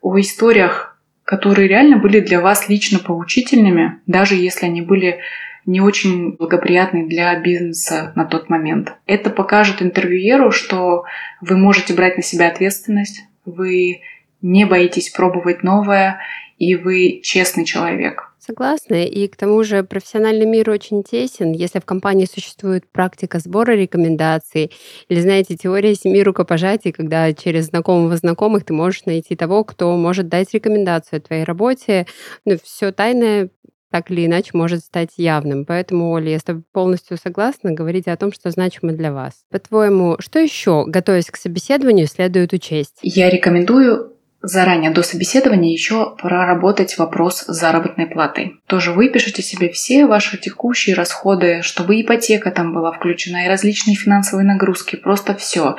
о 0.00 0.18
историях, 0.18 0.98
которые 1.24 1.68
реально 1.68 1.98
были 1.98 2.20
для 2.20 2.40
вас 2.40 2.68
лично 2.68 2.98
поучительными, 2.98 4.00
даже 4.06 4.34
если 4.34 4.66
они 4.66 4.82
были 4.82 5.20
не 5.66 5.80
очень 5.80 6.32
благоприятный 6.32 7.06
для 7.06 7.38
бизнеса 7.38 8.12
на 8.14 8.24
тот 8.24 8.48
момент. 8.48 8.94
Это 9.06 9.30
покажет 9.30 9.82
интервьюеру, 9.82 10.50
что 10.50 11.04
вы 11.40 11.56
можете 11.56 11.94
брать 11.94 12.16
на 12.16 12.22
себя 12.22 12.48
ответственность, 12.48 13.22
вы 13.44 14.00
не 14.42 14.64
боитесь 14.64 15.10
пробовать 15.10 15.62
новое, 15.62 16.20
и 16.58 16.76
вы 16.76 17.20
честный 17.22 17.64
человек. 17.64 18.30
Согласна. 18.38 19.04
И 19.04 19.26
к 19.26 19.36
тому 19.36 19.64
же 19.64 19.84
профессиональный 19.84 20.44
мир 20.44 20.68
очень 20.68 21.02
тесен. 21.02 21.52
Если 21.52 21.80
в 21.80 21.86
компании 21.86 22.26
существует 22.26 22.84
практика 22.86 23.38
сбора 23.38 23.72
рекомендаций, 23.72 24.70
или, 25.08 25.20
знаете, 25.20 25.56
теория 25.56 25.94
семи 25.94 26.22
рукопожатий, 26.22 26.92
когда 26.92 27.32
через 27.32 27.66
знакомого 27.66 28.16
знакомых 28.16 28.64
ты 28.64 28.74
можешь 28.74 29.06
найти 29.06 29.34
того, 29.34 29.64
кто 29.64 29.96
может 29.96 30.28
дать 30.28 30.52
рекомендацию 30.52 31.18
о 31.18 31.20
твоей 31.22 31.44
работе, 31.44 32.06
ну, 32.44 32.58
все 32.62 32.92
тайное 32.92 33.48
так 33.94 34.10
или 34.10 34.26
иначе 34.26 34.50
может 34.54 34.80
стать 34.80 35.10
явным. 35.18 35.64
Поэтому, 35.64 36.10
Оля, 36.10 36.32
я 36.32 36.40
с 36.40 36.42
тобой 36.42 36.64
полностью 36.72 37.16
согласна. 37.16 37.70
Говорите 37.70 38.10
о 38.10 38.16
том, 38.16 38.32
что 38.32 38.50
значимо 38.50 38.90
для 38.90 39.12
вас. 39.12 39.44
По-твоему, 39.52 40.16
что 40.18 40.40
еще, 40.40 40.84
готовясь 40.84 41.30
к 41.30 41.36
собеседованию, 41.36 42.08
следует 42.08 42.52
учесть? 42.52 42.98
Я 43.02 43.30
рекомендую 43.30 44.16
заранее 44.42 44.90
до 44.90 45.04
собеседования 45.04 45.70
еще 45.70 46.16
проработать 46.16 46.98
вопрос 46.98 47.42
с 47.42 47.54
заработной 47.56 48.06
платой. 48.06 48.56
Тоже 48.66 48.90
выпишите 48.90 49.42
себе 49.42 49.70
все 49.70 50.06
ваши 50.06 50.38
текущие 50.38 50.96
расходы, 50.96 51.62
чтобы 51.62 52.00
ипотека 52.00 52.50
там 52.50 52.74
была 52.74 52.90
включена 52.90 53.44
и 53.44 53.48
различные 53.48 53.94
финансовые 53.94 54.44
нагрузки, 54.44 54.96
просто 54.96 55.36
все. 55.36 55.76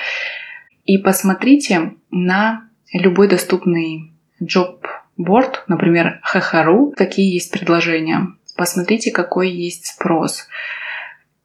И 0.85 0.97
посмотрите 0.99 1.95
на 2.11 2.69
любой 2.93 3.27
доступный 3.27 4.13
job 4.41 4.79
борт, 5.17 5.63
например, 5.67 6.19
ХХРУ, 6.23 6.93
какие 6.95 7.33
есть 7.33 7.51
предложения. 7.51 8.27
Посмотрите, 8.55 9.11
какой 9.11 9.49
есть 9.49 9.87
спрос. 9.87 10.47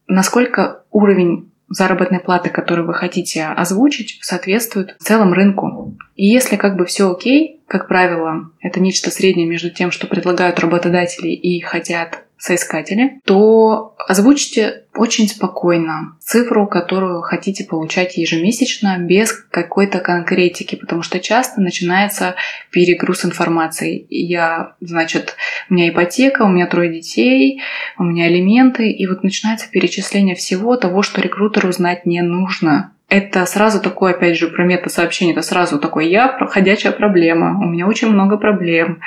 Насколько 0.06 0.82
уровень 0.90 1.50
заработной 1.68 2.18
платы, 2.18 2.50
которую 2.50 2.86
вы 2.86 2.94
хотите 2.94 3.44
озвучить, 3.44 4.18
соответствует 4.22 4.96
в 4.98 5.04
целом 5.04 5.32
рынку. 5.32 5.96
И 6.16 6.26
если 6.26 6.56
как 6.56 6.76
бы 6.76 6.84
все 6.84 7.10
окей, 7.10 7.62
как 7.68 7.86
правило, 7.86 8.50
это 8.60 8.80
нечто 8.80 9.10
среднее 9.10 9.46
между 9.46 9.70
тем, 9.70 9.92
что 9.92 10.08
предлагают 10.08 10.58
работодатели 10.58 11.28
и 11.28 11.60
хотят 11.60 12.24
соискатели, 12.40 13.20
то 13.24 13.94
озвучьте 14.08 14.84
очень 14.96 15.28
спокойно 15.28 16.16
цифру, 16.20 16.66
которую 16.66 17.20
хотите 17.20 17.64
получать 17.64 18.16
ежемесячно, 18.16 18.96
без 18.98 19.32
какой-то 19.32 19.98
конкретики, 20.00 20.74
потому 20.74 21.02
что 21.02 21.20
часто 21.20 21.60
начинается 21.60 22.34
перегруз 22.70 23.24
информации. 23.26 24.06
Я, 24.08 24.74
значит, 24.80 25.36
у 25.68 25.74
меня 25.74 25.90
ипотека, 25.90 26.42
у 26.42 26.48
меня 26.48 26.66
трое 26.66 26.90
детей, 26.90 27.60
у 27.98 28.04
меня 28.04 28.24
алименты, 28.24 28.90
и 28.90 29.06
вот 29.06 29.22
начинается 29.22 29.70
перечисление 29.70 30.34
всего 30.34 30.76
того, 30.76 31.02
что 31.02 31.20
рекрутеру 31.20 31.70
знать 31.72 32.06
не 32.06 32.22
нужно. 32.22 32.92
Это 33.10 33.44
сразу 33.44 33.80
такое, 33.80 34.12
опять 34.14 34.38
же, 34.38 34.48
про 34.48 34.64
мета-сообщение, 34.64 35.34
это 35.34 35.42
сразу 35.42 35.78
такое 35.78 36.04
«я 36.04 36.28
проходящая 36.28 36.92
проблема», 36.92 37.58
«у 37.60 37.66
меня 37.68 37.86
очень 37.86 38.08
много 38.08 38.38
проблем». 38.38 39.00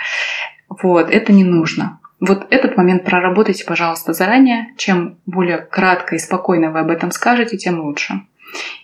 Вот, 0.69 1.09
это 1.09 1.31
не 1.31 1.43
нужно. 1.43 1.99
Вот 2.25 2.47
этот 2.51 2.77
момент 2.77 3.03
проработайте, 3.03 3.65
пожалуйста, 3.65 4.13
заранее. 4.13 4.67
Чем 4.77 5.17
более 5.25 5.57
кратко 5.57 6.15
и 6.15 6.19
спокойно 6.19 6.71
вы 6.71 6.79
об 6.79 6.89
этом 6.89 7.11
скажете, 7.11 7.57
тем 7.57 7.81
лучше. 7.81 8.21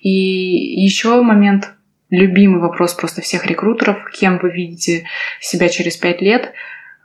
И 0.01 0.12
еще 0.12 1.22
момент, 1.22 1.72
любимый 2.10 2.60
вопрос 2.60 2.93
просто 2.93 3.22
всех 3.22 3.46
рекрутеров, 3.46 4.10
кем 4.12 4.39
вы 4.39 4.51
видите 4.51 5.05
себя 5.39 5.69
через 5.69 5.96
пять 5.96 6.22
лет, 6.22 6.51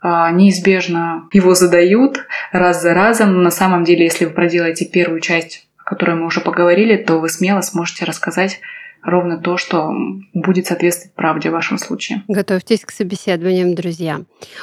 а, 0.01 0.29
неизбежно 0.29 1.29
его 1.31 1.55
задают 1.55 2.25
раз 2.51 2.81
за 2.81 2.93
разом. 2.93 3.31
Но 3.35 3.41
на 3.41 3.51
самом 3.51 3.85
деле, 3.85 4.03
если 4.03 4.25
вы 4.25 4.31
проделаете 4.31 4.83
первую 4.83 5.21
часть, 5.21 5.69
о 5.77 5.85
которой 5.85 6.17
мы 6.17 6.25
уже 6.25 6.41
поговорили, 6.41 6.97
то 6.97 7.19
вы 7.21 7.29
смело 7.29 7.61
сможете 7.61 8.03
рассказать 8.03 8.59
ровно 9.05 9.37
то, 9.37 9.57
что 9.57 9.93
будет 10.33 10.65
соответствовать 10.65 11.15
правде 11.15 11.49
в 11.49 11.53
вашем 11.53 11.77
случае. 11.77 12.23
Готовьтесь 12.27 12.83
к 12.83 12.91
собеседованиям, 12.91 13.75
друзья. 13.75 14.21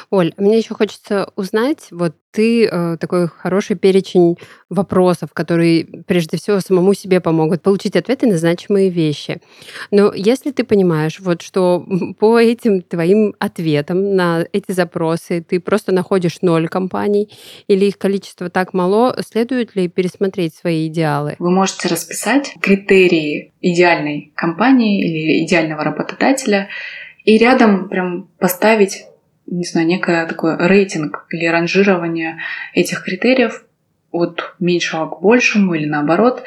Оль, 0.09 0.33
мне 0.37 0.57
еще 0.57 0.75
хочется 0.75 1.31
узнать, 1.35 1.87
вот 1.91 2.15
ты 2.33 2.65
э, 2.65 2.97
такой 2.99 3.27
хороший 3.27 3.75
перечень 3.75 4.37
вопросов, 4.69 5.29
которые 5.33 5.85
прежде 6.07 6.37
всего 6.37 6.59
самому 6.59 6.93
себе 6.95 7.21
помогут 7.21 7.61
получить 7.61 7.95
ответы 7.95 8.25
на 8.27 8.37
значимые 8.37 8.89
вещи. 8.89 9.39
Но 9.91 10.11
если 10.13 10.51
ты 10.51 10.63
понимаешь, 10.63 11.19
вот 11.19 11.41
что 11.43 11.85
по 12.19 12.39
этим 12.39 12.81
твоим 12.81 13.35
ответам 13.39 14.15
на 14.15 14.45
эти 14.51 14.71
запросы 14.71 15.45
ты 15.47 15.59
просто 15.59 15.91
находишь 15.91 16.41
ноль 16.41 16.67
компаний 16.67 17.29
или 17.67 17.85
их 17.85 17.97
количество 17.97 18.49
так 18.49 18.73
мало, 18.73 19.15
следует 19.27 19.75
ли 19.75 19.87
пересмотреть 19.87 20.55
свои 20.55 20.87
идеалы? 20.87 21.35
Вы 21.37 21.51
можете 21.51 21.87
расписать 21.87 22.55
критерии 22.59 23.53
идеальной 23.61 24.31
компании 24.35 25.03
или 25.03 25.45
идеального 25.45 25.83
работодателя 25.83 26.69
и 27.23 27.37
рядом 27.37 27.89
прям 27.89 28.27
поставить 28.39 29.05
не 29.53 29.65
знаю, 29.65 29.87
некое 29.87 30.25
такое 30.25 30.57
рейтинг 30.57 31.25
или 31.29 31.45
ранжирование 31.45 32.39
этих 32.73 33.03
критериев 33.03 33.65
от 34.11 34.55
меньшего 34.59 35.07
к 35.07 35.21
большему 35.21 35.73
или 35.73 35.85
наоборот, 35.85 36.43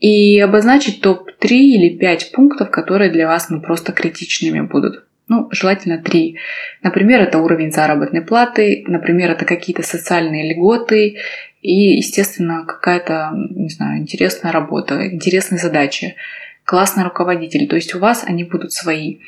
и 0.00 0.38
обозначить 0.40 1.00
топ-3 1.00 1.48
или 1.48 1.96
5 1.96 2.32
пунктов, 2.32 2.70
которые 2.70 3.10
для 3.10 3.26
вас 3.26 3.48
ну, 3.48 3.60
просто 3.60 3.92
критичными 3.92 4.60
будут. 4.60 5.04
Ну, 5.26 5.48
желательно 5.52 5.98
три. 5.98 6.36
Например, 6.82 7.22
это 7.22 7.38
уровень 7.38 7.72
заработной 7.72 8.20
платы, 8.20 8.84
например, 8.86 9.30
это 9.30 9.46
какие-то 9.46 9.82
социальные 9.82 10.52
льготы 10.52 11.16
и, 11.62 11.96
естественно, 11.96 12.66
какая-то, 12.66 13.30
не 13.34 13.70
знаю, 13.70 14.00
интересная 14.02 14.52
работа, 14.52 15.06
интересные 15.06 15.58
задачи, 15.58 16.16
классный 16.64 17.04
руководитель. 17.04 17.68
То 17.68 17.76
есть 17.76 17.94
у 17.94 17.98
вас 17.98 18.24
они 18.26 18.44
будут 18.44 18.72
свои. 18.72 19.18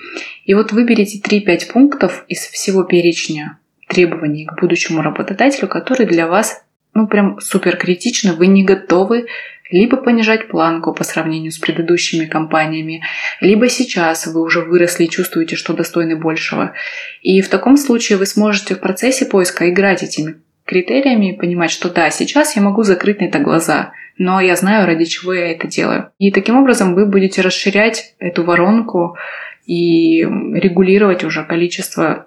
И 0.45 0.55
вот 0.55 0.73
выберите 0.73 1.21
3-5 1.21 1.73
пунктов 1.73 2.25
из 2.28 2.40
всего 2.40 2.83
перечня 2.83 3.59
требований 3.88 4.47
к 4.47 4.61
будущему 4.61 5.02
работодателю, 5.02 5.69
которые 5.69 6.09
для 6.09 6.26
вас 6.26 6.62
ну 6.95 7.07
прям 7.07 7.38
супер 7.40 7.76
критичны, 7.76 8.33
вы 8.33 8.47
не 8.47 8.64
готовы 8.64 9.26
либо 9.71 9.97
понижать 9.97 10.49
планку 10.49 10.95
по 10.95 11.05
сравнению 11.05 11.52
с 11.52 11.59
предыдущими 11.59 12.25
компаниями, 12.25 13.02
либо 13.40 13.69
сейчас 13.69 14.26
вы 14.26 14.40
уже 14.40 14.61
выросли 14.61 15.05
и 15.05 15.11
чувствуете, 15.11 15.57
что 15.57 15.73
достойны 15.73 16.16
большего. 16.16 16.73
И 17.21 17.40
в 17.43 17.49
таком 17.49 17.76
случае 17.76 18.19
вы 18.19 18.26
сможете 18.26 18.75
в 18.75 18.81
процессе 18.81 19.26
поиска 19.26 19.69
играть 19.69 20.02
этими 20.02 20.37
критериями 20.66 21.32
и 21.32 21.37
понимать, 21.37 21.70
что 21.70 21.88
да, 21.88 22.11
сейчас 22.11 22.56
я 22.56 22.62
могу 22.62 22.82
закрыть 22.82 23.20
на 23.20 23.26
это 23.26 23.38
глаза, 23.38 23.92
но 24.18 24.40
я 24.40 24.56
знаю, 24.56 24.87
ради 24.87 25.04
чего 25.04 25.32
я 25.32 25.52
это 25.52 25.66
делаю. 25.66 26.11
И 26.18 26.30
таким 26.30 26.58
образом 26.58 26.94
вы 26.94 27.06
будете 27.06 27.40
расширять 27.40 28.14
эту 28.18 28.44
воронку 28.44 29.16
и 29.64 30.23
регулировать 30.23 31.25
уже 31.25 31.44
количество 31.44 32.26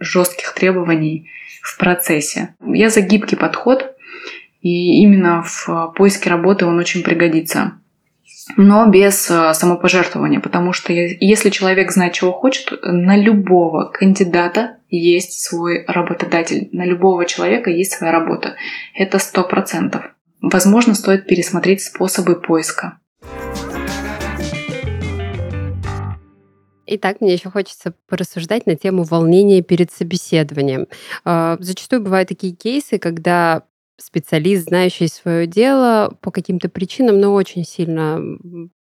жестких 0.00 0.52
требований 0.54 1.30
в 1.62 1.78
процессе. 1.78 2.54
Я 2.64 2.90
за 2.90 3.00
гибкий 3.00 3.36
подход, 3.36 3.94
и 4.60 5.02
именно 5.02 5.42
в 5.42 5.92
поиске 5.96 6.30
работы 6.30 6.66
он 6.66 6.78
очень 6.78 7.02
пригодится. 7.02 7.72
Но 8.56 8.86
без 8.86 9.30
э, 9.30 9.54
самопожертвования, 9.54 10.40
потому 10.40 10.72
что 10.72 10.92
если 10.92 11.50
человек 11.50 11.90
знает, 11.90 12.12
чего 12.12 12.32
хочет, 12.32 12.72
на 12.82 13.16
любого 13.16 13.86
кандидата 13.86 14.76
есть 14.90 15.40
свой 15.42 15.84
работодатель, 15.86 16.68
на 16.72 16.84
любого 16.84 17.24
человека 17.24 17.70
есть 17.70 17.92
своя 17.92 18.12
работа. 18.12 18.56
Это 18.94 19.18
сто 19.18 19.44
процентов. 19.44 20.04
Возможно, 20.40 20.94
стоит 20.94 21.26
пересмотреть 21.26 21.82
способы 21.82 22.40
поиска. 22.40 22.98
Итак, 26.86 27.20
мне 27.20 27.32
еще 27.32 27.50
хочется 27.50 27.94
порассуждать 28.08 28.66
на 28.66 28.76
тему 28.76 29.04
волнения 29.04 29.62
перед 29.62 29.90
собеседованием. 29.90 30.86
А, 31.24 31.56
зачастую 31.60 32.02
бывают 32.02 32.28
такие 32.28 32.54
кейсы, 32.54 32.98
когда 32.98 33.62
специалист, 33.98 34.64
знающий 34.68 35.08
свое 35.08 35.46
дело, 35.46 36.16
по 36.20 36.30
каким-то 36.30 36.68
причинам, 36.68 37.20
но 37.20 37.32
очень 37.32 37.64
сильно 37.64 38.20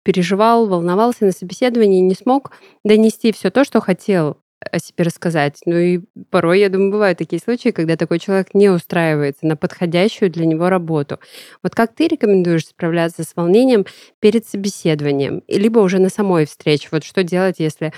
переживал, 0.03 0.67
волновался 0.67 1.25
на 1.25 1.33
собеседовании, 1.33 2.01
не 2.01 2.15
смог 2.15 2.53
донести 2.85 3.33
все 3.33 3.51
то, 3.51 3.65
что 3.65 3.81
хотел 3.81 4.39
о 4.61 4.79
себе 4.79 5.05
рассказать. 5.05 5.61
Ну 5.67 5.77
и 5.77 6.01
порой, 6.31 6.61
я 6.61 6.69
думаю, 6.69 6.91
бывают 6.91 7.19
такие 7.19 7.41
случаи, 7.41 7.71
когда 7.71 7.97
такой 7.97 8.19
человек 8.19 8.55
не 8.55 8.69
устраивается 8.69 9.47
на 9.47 9.57
подходящую 9.57 10.31
для 10.31 10.47
него 10.47 10.69
работу. 10.69 11.19
Вот 11.63 11.75
как 11.75 11.95
ты 11.95 12.09
рекомендуешь 12.09 12.67
справляться 12.67 13.23
с 13.23 13.35
волнением 13.37 13.85
перед 14.21 14.47
собеседованием, 14.47 15.43
либо 15.49 15.81
уже 15.81 15.99
на 15.99 16.09
самой 16.09 16.47
встрече? 16.47 16.89
Вот 16.91 17.05
что 17.05 17.23
делать, 17.23 17.57
если 17.59 17.93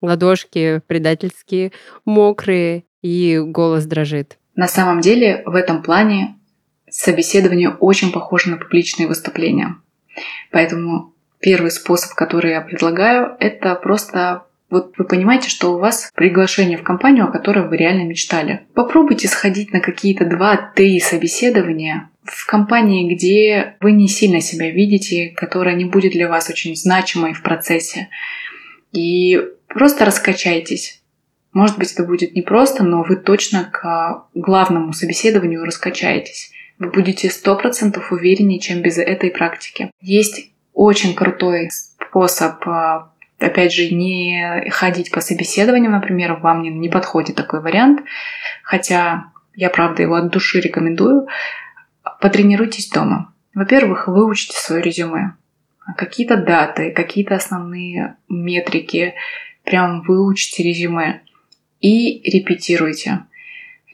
ладошки 0.00 0.82
предательские, 0.86 1.72
мокрые 2.04 2.84
и 3.02 3.38
голос 3.38 3.86
дрожит? 3.86 4.38
На 4.54 4.68
самом 4.68 5.00
деле 5.00 5.42
в 5.46 5.54
этом 5.54 5.82
плане 5.82 6.36
собеседование 6.92 7.70
очень 7.70 8.12
похоже 8.12 8.50
на 8.50 8.58
публичные 8.58 9.08
выступления. 9.08 9.76
Поэтому 10.50 11.14
первый 11.40 11.70
способ, 11.70 12.14
который 12.14 12.52
я 12.52 12.60
предлагаю, 12.60 13.34
это 13.40 13.74
просто 13.74 14.44
вот 14.70 14.94
вы 14.96 15.04
понимаете, 15.04 15.50
что 15.50 15.74
у 15.74 15.78
вас 15.78 16.10
приглашение 16.14 16.78
в 16.78 16.82
компанию, 16.82 17.26
о 17.26 17.30
которой 17.30 17.68
вы 17.68 17.76
реально 17.76 18.06
мечтали. 18.06 18.66
Попробуйте 18.74 19.28
сходить 19.28 19.70
на 19.72 19.80
какие-то 19.80 20.24
2-3 20.24 20.98
собеседования 20.98 22.10
в 22.24 22.46
компании, 22.46 23.14
где 23.14 23.76
вы 23.80 23.92
не 23.92 24.08
сильно 24.08 24.40
себя 24.40 24.70
видите, 24.70 25.30
которая 25.36 25.74
не 25.74 25.84
будет 25.84 26.12
для 26.12 26.26
вас 26.26 26.48
очень 26.48 26.74
значимой 26.74 27.34
в 27.34 27.42
процессе. 27.42 28.08
И 28.92 29.42
просто 29.66 30.06
раскачайтесь. 30.06 31.02
Может 31.52 31.78
быть, 31.78 31.92
это 31.92 32.04
будет 32.04 32.34
непросто, 32.34 32.82
но 32.82 33.02
вы 33.02 33.16
точно 33.16 33.64
к 33.64 34.26
главному 34.34 34.94
собеседованию 34.94 35.64
раскачаетесь 35.64 36.50
вы 36.78 36.90
будете 36.90 37.30
сто 37.30 37.56
процентов 37.56 38.12
увереннее, 38.12 38.60
чем 38.60 38.82
без 38.82 38.98
этой 38.98 39.30
практики. 39.30 39.90
Есть 40.00 40.50
очень 40.72 41.14
крутой 41.14 41.70
способ 41.70 42.66
а, 42.66 43.12
опять 43.38 43.72
же, 43.72 43.90
не 43.90 44.64
ходить 44.70 45.10
по 45.10 45.20
собеседованиям, 45.20 45.92
например, 45.92 46.34
вам 46.34 46.62
не, 46.62 46.70
не 46.70 46.88
подходит 46.88 47.36
такой 47.36 47.60
вариант, 47.60 48.02
хотя 48.62 49.32
я, 49.54 49.70
правда, 49.70 50.02
его 50.02 50.14
от 50.14 50.30
души 50.30 50.60
рекомендую, 50.60 51.26
потренируйтесь 52.20 52.88
дома. 52.90 53.34
Во-первых, 53.54 54.08
выучите 54.08 54.56
свое 54.56 54.82
резюме. 54.82 55.36
Какие-то 55.96 56.36
даты, 56.36 56.90
какие-то 56.92 57.34
основные 57.34 58.16
метрики, 58.28 59.14
прям 59.64 60.02
выучите 60.02 60.62
резюме 60.62 61.22
и 61.80 62.22
репетируйте. 62.30 63.24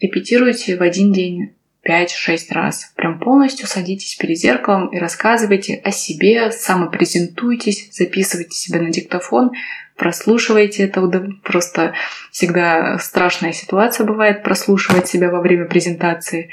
Репетируйте 0.00 0.76
в 0.76 0.82
один 0.82 1.12
день 1.12 1.54
5-6 1.88 2.52
раз. 2.52 2.92
Прям 2.96 3.18
полностью 3.18 3.66
садитесь 3.66 4.14
перед 4.16 4.36
зеркалом 4.36 4.88
и 4.88 4.98
рассказывайте 4.98 5.80
о 5.82 5.90
себе, 5.90 6.52
самопрезентуйтесь, 6.52 7.88
записывайте 7.92 8.54
себя 8.54 8.80
на 8.82 8.90
диктофон, 8.90 9.52
прослушивайте 9.96 10.84
это. 10.84 11.00
Просто 11.42 11.94
всегда 12.30 12.98
страшная 12.98 13.52
ситуация 13.52 14.06
бывает 14.06 14.42
прослушивать 14.42 15.08
себя 15.08 15.30
во 15.30 15.40
время 15.40 15.64
презентации, 15.64 16.50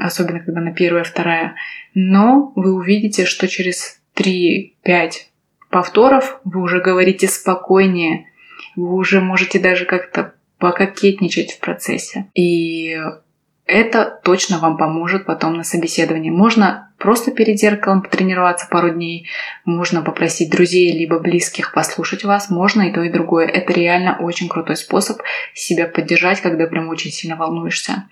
особенно 0.00 0.40
когда 0.40 0.60
на 0.60 0.72
первая, 0.72 1.02
вторая. 1.02 1.56
Но 1.94 2.52
вы 2.54 2.72
увидите, 2.72 3.26
что 3.26 3.48
через 3.48 4.00
3-5 4.14 5.12
повторов 5.68 6.40
вы 6.44 6.62
уже 6.62 6.80
говорите 6.80 7.26
спокойнее, 7.26 8.26
вы 8.76 8.94
уже 8.94 9.20
можете 9.20 9.58
даже 9.58 9.84
как-то 9.84 10.34
пококетничать 10.58 11.52
в 11.52 11.60
процессе. 11.60 12.26
И 12.34 12.98
это 13.66 14.20
точно 14.22 14.58
вам 14.58 14.76
поможет 14.76 15.26
потом 15.26 15.56
на 15.56 15.64
собеседовании. 15.64 16.30
Можно 16.30 16.92
просто 16.98 17.32
перед 17.32 17.58
зеркалом 17.58 18.00
потренироваться 18.00 18.68
пару 18.70 18.90
дней, 18.90 19.28
можно 19.64 20.02
попросить 20.02 20.50
друзей 20.50 20.96
либо 20.96 21.18
близких 21.18 21.72
послушать 21.72 22.24
вас, 22.24 22.48
можно 22.48 22.82
и 22.82 22.92
то, 22.92 23.02
и 23.02 23.10
другое. 23.10 23.46
Это 23.46 23.72
реально 23.72 24.18
очень 24.20 24.48
крутой 24.48 24.76
способ 24.76 25.20
себя 25.52 25.88
поддержать, 25.88 26.40
когда 26.40 26.66
прям 26.66 26.88
очень 26.88 27.10
сильно 27.10 27.36
волнуешься. 27.36 28.08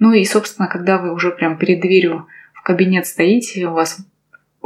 Ну 0.00 0.12
и, 0.12 0.24
собственно, 0.24 0.66
когда 0.66 0.98
вы 0.98 1.12
уже 1.12 1.30
прям 1.30 1.58
перед 1.58 1.80
дверью 1.80 2.26
в 2.52 2.62
кабинет 2.62 3.06
стоите, 3.06 3.66
у 3.66 3.74
вас 3.74 3.98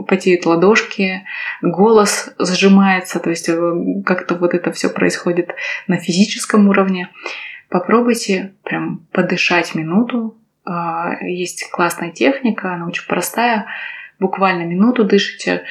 потеют 0.06 0.46
ладошки, 0.46 1.24
голос 1.60 2.30
сжимается, 2.38 3.20
то 3.20 3.28
есть 3.28 3.48
э, 3.50 4.02
как-то 4.04 4.34
вот 4.34 4.54
это 4.54 4.72
все 4.72 4.88
происходит 4.88 5.50
на 5.86 5.98
физическом 5.98 6.68
уровне. 6.68 7.10
Попробуйте 7.72 8.52
прям 8.64 9.06
подышать 9.12 9.74
минуту. 9.74 10.36
А, 10.62 11.24
есть 11.24 11.70
классная 11.70 12.10
техника, 12.10 12.74
она 12.74 12.86
очень 12.86 13.06
простая. 13.08 13.64
Буквально 14.18 14.64
минуту 14.64 15.04
дышите. 15.04 15.64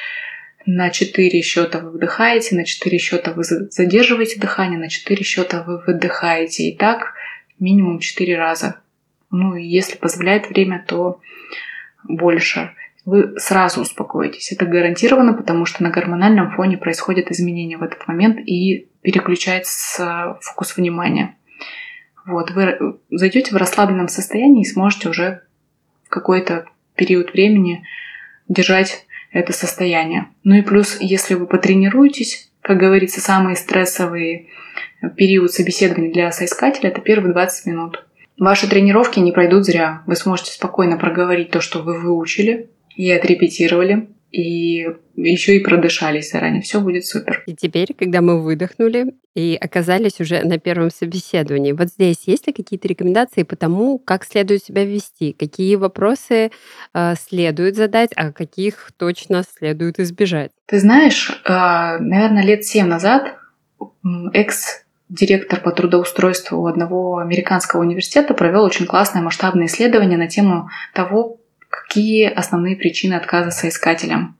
На 0.65 0.89
4 0.89 1.41
счета 1.43 1.77
вы 1.77 1.91
вдыхаете, 1.91 2.55
на 2.55 2.65
4 2.65 2.97
счета 2.97 3.33
вы 3.33 3.43
задерживаете 3.43 4.39
дыхание, 4.39 4.79
на 4.79 4.89
4 4.89 5.23
счета 5.23 5.61
вы 5.61 5.77
выдыхаете. 5.85 6.69
И 6.69 6.75
так 6.75 7.13
минимум 7.59 7.99
4 7.99 8.35
раза. 8.35 8.77
Ну 9.29 9.55
и 9.55 9.63
если 9.63 9.95
позволяет 9.95 10.49
время, 10.49 10.83
то 10.87 11.19
больше. 12.03 12.71
Вы 13.05 13.39
сразу 13.39 13.81
успокоитесь. 13.81 14.51
Это 14.51 14.65
гарантированно, 14.65 15.33
потому 15.33 15.65
что 15.65 15.83
на 15.83 15.91
гормональном 15.91 16.49
фоне 16.55 16.77
происходят 16.77 17.29
изменения 17.29 17.77
в 17.77 17.83
этот 17.83 18.07
момент 18.07 18.39
и 18.39 18.89
переключается 19.03 20.39
фокус 20.41 20.77
внимания. 20.77 21.35
Вот, 22.25 22.51
вы 22.51 22.97
зайдете 23.09 23.53
в 23.53 23.57
расслабленном 23.57 24.07
состоянии 24.07 24.61
и 24.61 24.69
сможете 24.69 25.09
уже 25.09 25.41
в 26.03 26.09
какой-то 26.09 26.65
период 26.95 27.33
времени 27.33 27.83
держать 28.47 29.05
это 29.31 29.53
состояние. 29.53 30.27
Ну 30.43 30.55
и 30.55 30.61
плюс, 30.61 30.97
если 30.99 31.33
вы 31.35 31.47
потренируетесь, 31.47 32.51
как 32.61 32.77
говорится, 32.77 33.21
самый 33.21 33.55
стрессовый 33.55 34.49
период 35.15 35.51
собеседования 35.51 36.11
для 36.11 36.31
соискателя– 36.31 36.89
это 36.91 37.01
первые 37.01 37.33
20 37.33 37.65
минут. 37.65 38.05
Ваши 38.37 38.67
тренировки 38.67 39.19
не 39.19 39.31
пройдут 39.31 39.65
зря. 39.65 40.03
Вы 40.05 40.15
сможете 40.15 40.51
спокойно 40.51 40.97
проговорить 40.97 41.51
то, 41.51 41.61
что 41.61 41.79
вы 41.79 41.99
выучили 41.99 42.69
и 42.95 43.09
отрепетировали. 43.11 44.09
И 44.31 44.87
еще 45.15 45.57
и 45.57 45.59
продышались 45.59 46.31
заранее. 46.31 46.61
Все 46.61 46.79
будет 46.79 47.05
супер. 47.05 47.43
И 47.47 47.53
теперь, 47.53 47.93
когда 47.93 48.21
мы 48.21 48.41
выдохнули 48.41 49.13
и 49.35 49.57
оказались 49.59 50.19
уже 50.19 50.43
на 50.43 50.57
первом 50.57 50.89
собеседовании, 50.89 51.73
вот 51.73 51.89
здесь 51.89 52.23
есть 52.25 52.47
ли 52.47 52.53
какие-то 52.53 52.87
рекомендации 52.87 53.43
по 53.43 53.55
тому, 53.55 53.99
как 53.99 54.23
следует 54.23 54.63
себя 54.63 54.85
вести? 54.85 55.33
Какие 55.33 55.75
вопросы 55.75 56.51
э, 56.93 57.13
следует 57.15 57.75
задать, 57.75 58.11
а 58.15 58.31
каких 58.31 58.91
точно 58.97 59.43
следует 59.43 59.99
избежать? 59.99 60.51
Ты 60.65 60.79
знаешь, 60.79 61.29
э, 61.45 61.49
наверное, 61.99 62.43
лет 62.43 62.63
семь 62.63 62.87
назад 62.87 63.35
экс 64.33 64.85
директор 65.09 65.59
по 65.59 65.71
трудоустройству 65.71 66.65
одного 66.65 67.17
американского 67.17 67.81
университета 67.81 68.33
провел 68.33 68.63
очень 68.63 68.85
классное 68.85 69.21
масштабное 69.21 69.65
исследование 69.65 70.17
на 70.17 70.27
тему 70.27 70.69
того, 70.93 71.40
какие 71.71 72.29
основные 72.29 72.75
причины 72.75 73.15
отказа 73.15 73.49
соискателям. 73.49 74.37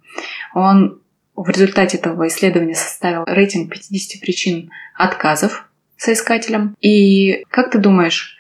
Он 0.54 1.02
в 1.36 1.50
результате 1.50 1.98
этого 1.98 2.28
исследования 2.28 2.76
составил 2.76 3.24
рейтинг 3.26 3.72
50 3.72 4.22
причин 4.22 4.70
отказов 4.96 5.68
соискателям. 5.98 6.76
И 6.82 7.44
как 7.50 7.72
ты 7.72 7.80
думаешь, 7.80 8.38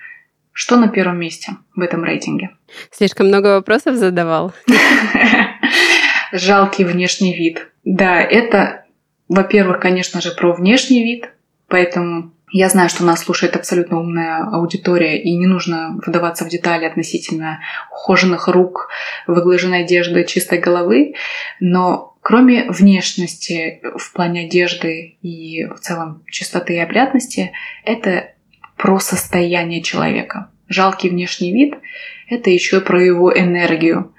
что 0.51 0.77
на 0.77 0.89
первом 0.89 1.19
месте 1.19 1.53
в 1.75 1.79
этом 1.79 2.03
рейтинге? 2.03 2.51
Слишком 2.91 3.27
много 3.27 3.47
вопросов 3.55 3.95
задавал. 3.95 4.53
Жалкий 6.33 6.85
внешний 6.85 7.35
вид. 7.35 7.67
Да, 7.83 8.21
это, 8.21 8.85
во-первых, 9.27 9.79
конечно 9.79 10.21
же, 10.21 10.31
про 10.31 10.53
внешний 10.53 11.03
вид, 11.03 11.31
поэтому 11.67 12.33
я 12.51 12.67
знаю, 12.69 12.89
что 12.89 13.05
нас 13.05 13.23
слушает 13.23 13.55
абсолютно 13.55 13.99
умная 13.99 14.43
аудитория, 14.43 15.21
и 15.21 15.35
не 15.35 15.47
нужно 15.47 15.97
вдаваться 16.05 16.43
в 16.43 16.49
детали 16.49 16.85
относительно 16.85 17.61
ухоженных 17.91 18.47
рук, 18.49 18.89
выглаженной 19.25 19.83
одежды, 19.83 20.25
чистой 20.25 20.59
головы, 20.59 21.13
но 21.59 22.15
кроме 22.21 22.69
внешности 22.69 23.81
в 23.95 24.13
плане 24.13 24.45
одежды 24.45 25.17
и 25.21 25.65
в 25.65 25.79
целом 25.79 26.23
чистоты 26.29 26.75
и 26.75 26.79
опрятности, 26.79 27.51
это 27.85 28.31
про 28.75 28.99
состояние 28.99 29.81
человека. 29.81 30.49
Жалкий 30.67 31.09
внешний 31.09 31.53
вид– 31.53 31.75
это 32.29 32.49
еще 32.49 32.77
и 32.77 32.81
про 32.81 33.01
его 33.01 33.37
энергию. 33.37 34.13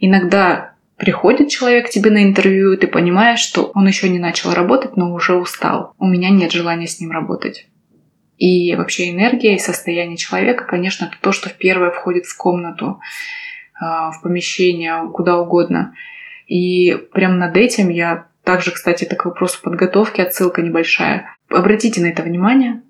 Иногда 0.00 0.74
приходит 0.96 1.48
человек 1.48 1.86
к 1.86 1.90
тебе 1.90 2.10
на 2.10 2.22
интервью, 2.24 2.76
ты 2.76 2.86
понимаешь, 2.86 3.40
что 3.40 3.72
он 3.74 3.86
еще 3.86 4.08
не 4.10 4.18
начал 4.18 4.52
работать, 4.52 4.96
но 4.96 5.14
уже 5.14 5.34
устал. 5.34 5.94
У 5.98 6.06
меня 6.06 6.28
нет 6.28 6.52
желания 6.52 6.86
с 6.86 7.00
ним 7.00 7.10
работать. 7.10 7.69
И 8.40 8.74
вообще 8.74 9.10
энергия 9.10 9.54
и 9.54 9.58
состояние 9.58 10.16
человека, 10.16 10.64
конечно, 10.64 11.04
это 11.04 11.16
то, 11.20 11.30
что 11.30 11.50
в 11.50 11.58
первое 11.58 11.90
входит 11.90 12.24
в 12.24 12.34
комнату, 12.38 12.98
а, 13.78 14.12
в 14.12 14.22
помещение, 14.22 15.10
куда 15.12 15.38
угодно. 15.38 15.94
И 16.46 16.96
прямо 17.12 17.34
над 17.34 17.58
этим 17.58 17.90
я 17.90 18.28
также, 18.42 18.70
кстати, 18.70 19.04
это 19.04 19.14
к 19.14 19.26
вопросу 19.26 19.60
подготовки, 19.62 20.22
отсылка 20.22 20.62
небольшая. 20.62 21.36
Обратите 21.50 22.00
на 22.00 22.06
это 22.06 22.22
внимание. 22.22 22.80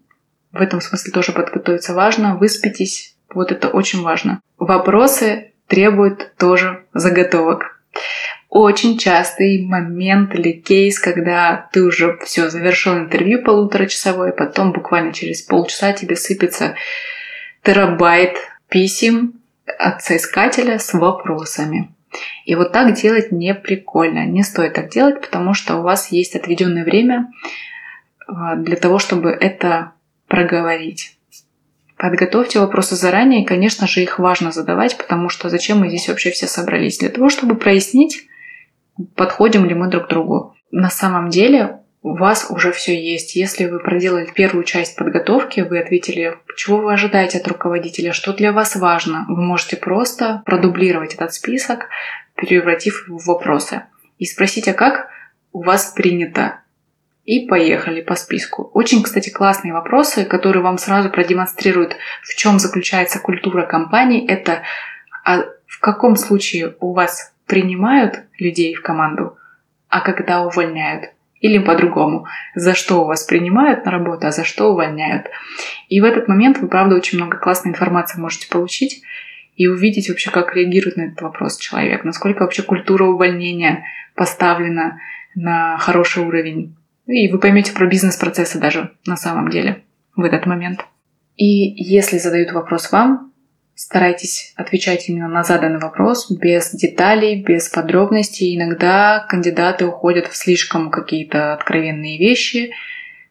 В 0.53 0.61
этом 0.63 0.81
смысле 0.81 1.11
тоже 1.11 1.33
подготовиться 1.33 1.95
важно. 1.95 2.37
Выспитесь. 2.37 3.17
Вот 3.35 3.51
это 3.51 3.71
очень 3.71 4.03
важно. 4.03 4.41
Вопросы 4.57 5.53
требуют 5.67 6.37
тоже 6.37 6.85
заготовок 6.95 7.83
очень 8.51 8.99
частый 8.99 9.65
момент 9.65 10.35
или 10.35 10.51
кейс, 10.51 10.99
когда 10.99 11.69
ты 11.73 11.85
уже 11.85 12.19
все 12.25 12.51
завершил 12.51 12.99
интервью 12.99 13.45
полуторачасовое, 13.45 14.33
потом 14.33 14.73
буквально 14.73 15.13
через 15.13 15.41
полчаса 15.41 15.93
тебе 15.93 16.17
сыпется 16.17 16.75
терабайт 17.63 18.37
писем 18.69 19.35
от 19.79 20.03
соискателя 20.03 20.81
с 20.81 20.93
вопросами. 20.95 21.95
И 22.45 22.57
вот 22.57 22.73
так 22.73 22.95
делать 22.95 23.31
не 23.31 23.55
прикольно. 23.55 24.27
Не 24.27 24.43
стоит 24.43 24.75
так 24.75 24.91
делать, 24.91 25.21
потому 25.21 25.55
что 25.55 25.77
у 25.77 25.83
вас 25.83 26.11
есть 26.11 26.35
отведенное 26.35 26.83
время 26.85 27.31
а, 28.27 28.57
для 28.57 28.75
того, 28.75 28.99
чтобы 28.99 29.31
это 29.31 29.93
проговорить. 30.27 31.17
Подготовьте 31.97 32.59
вопросы 32.59 32.97
заранее, 32.97 33.43
и, 33.43 33.47
конечно 33.47 33.87
же, 33.87 34.03
их 34.03 34.19
важно 34.19 34.51
задавать, 34.51 34.97
потому 34.97 35.29
что 35.29 35.51
зачем 35.51 35.79
мы 35.79 35.89
здесь 35.89 36.09
вообще 36.09 36.33
все 36.33 36.49
собрались? 36.49 36.99
Для 36.99 37.11
того, 37.11 37.29
чтобы 37.29 37.55
прояснить, 37.55 38.27
подходим 39.15 39.65
ли 39.65 39.75
мы 39.75 39.89
друг 39.89 40.09
другу. 40.09 40.55
На 40.71 40.91
самом 40.91 41.31
деле 41.31 41.81
у 42.03 42.17
вас 42.17 42.47
уже 42.51 42.73
все 42.73 42.99
есть. 43.01 43.37
Если 43.37 43.67
вы 43.67 43.79
проделали 43.79 44.31
первую 44.35 44.65
часть 44.65 44.97
подготовки, 44.97 45.61
вы 45.61 45.79
ответили, 45.79 46.37
чего 46.57 46.79
вы 46.79 46.93
ожидаете 46.93 47.39
от 47.39 47.49
руководителя, 47.49 48.13
что 48.13 48.33
для 48.33 48.53
вас 48.53 48.77
важно, 48.77 49.27
вы 49.29 49.43
можете 49.43 49.77
просто 49.77 50.43
продублировать 50.47 51.15
этот 51.15 51.35
список, 51.35 51.89
превратив 52.35 53.07
его 53.07 53.19
в 53.19 53.27
вопросы. 53.27 53.83
И 54.19 54.25
спросить, 54.25 54.69
а 54.69 54.73
как 54.73 55.09
у 55.53 55.63
вас 55.63 55.93
принято? 55.93 56.61
И 57.25 57.47
поехали 57.47 58.01
по 58.01 58.15
списку. 58.15 58.71
Очень, 58.75 59.03
кстати, 59.03 59.31
классные 59.31 59.73
вопросы, 59.73 60.25
которые 60.25 60.63
вам 60.63 60.79
сразу 60.79 61.11
продемонстрируют, 61.11 61.97
в 62.23 62.35
чем 62.35 62.59
заключается 62.59 63.19
культура 63.19 63.67
компании. 63.67 64.27
Это 64.27 64.63
а 65.25 65.45
в 65.67 65.81
каком 65.81 66.17
случае 66.17 66.77
у 66.81 66.93
вас 66.93 67.33
принимают 67.51 68.21
людей 68.39 68.75
в 68.75 68.81
команду, 68.81 69.37
а 69.89 70.01
когда 70.03 70.43
увольняют. 70.47 71.11
Или 71.41 71.59
по-другому, 71.59 72.27
за 72.55 72.75
что 72.75 73.03
у 73.03 73.07
вас 73.07 73.25
принимают 73.25 73.85
на 73.85 73.91
работу, 73.91 74.27
а 74.27 74.31
за 74.31 74.45
что 74.45 74.71
увольняют. 74.71 75.27
И 75.89 76.01
в 76.01 76.05
этот 76.05 76.29
момент 76.29 76.59
вы, 76.59 76.69
правда, 76.69 76.95
очень 76.95 77.19
много 77.19 77.39
классной 77.39 77.73
информации 77.73 78.21
можете 78.21 78.47
получить 78.49 79.03
и 79.57 79.67
увидеть 79.67 80.09
вообще, 80.09 80.31
как 80.31 80.55
реагирует 80.55 80.97
на 80.97 81.03
этот 81.07 81.23
вопрос 81.23 81.59
человек, 81.59 82.05
насколько 82.05 82.43
вообще 82.43 82.63
культура 82.63 83.05
увольнения 83.05 83.85
поставлена 84.15 85.01
на 85.35 85.77
хороший 85.79 86.23
уровень. 86.23 86.77
И 87.07 87.27
вы 87.33 87.39
поймете 87.41 87.73
про 87.73 87.87
бизнес-процессы 87.87 88.61
даже 88.61 88.93
на 89.07 89.17
самом 89.17 89.49
деле 89.49 89.83
в 90.15 90.23
этот 90.23 90.47
момент. 90.47 90.85
И 91.37 91.47
если 91.47 92.19
задают 92.19 92.53
вопрос 92.53 92.93
вам, 92.93 93.30
Старайтесь 93.83 94.53
отвечать 94.57 95.09
именно 95.09 95.27
на 95.27 95.43
заданный 95.43 95.79
вопрос, 95.79 96.31
без 96.31 96.71
деталей, 96.73 97.43
без 97.43 97.71
подробностей. 97.71 98.55
Иногда 98.55 99.25
кандидаты 99.27 99.87
уходят 99.87 100.27
в 100.27 100.37
слишком 100.37 100.91
какие-то 100.91 101.55
откровенные 101.55 102.19
вещи, 102.19 102.73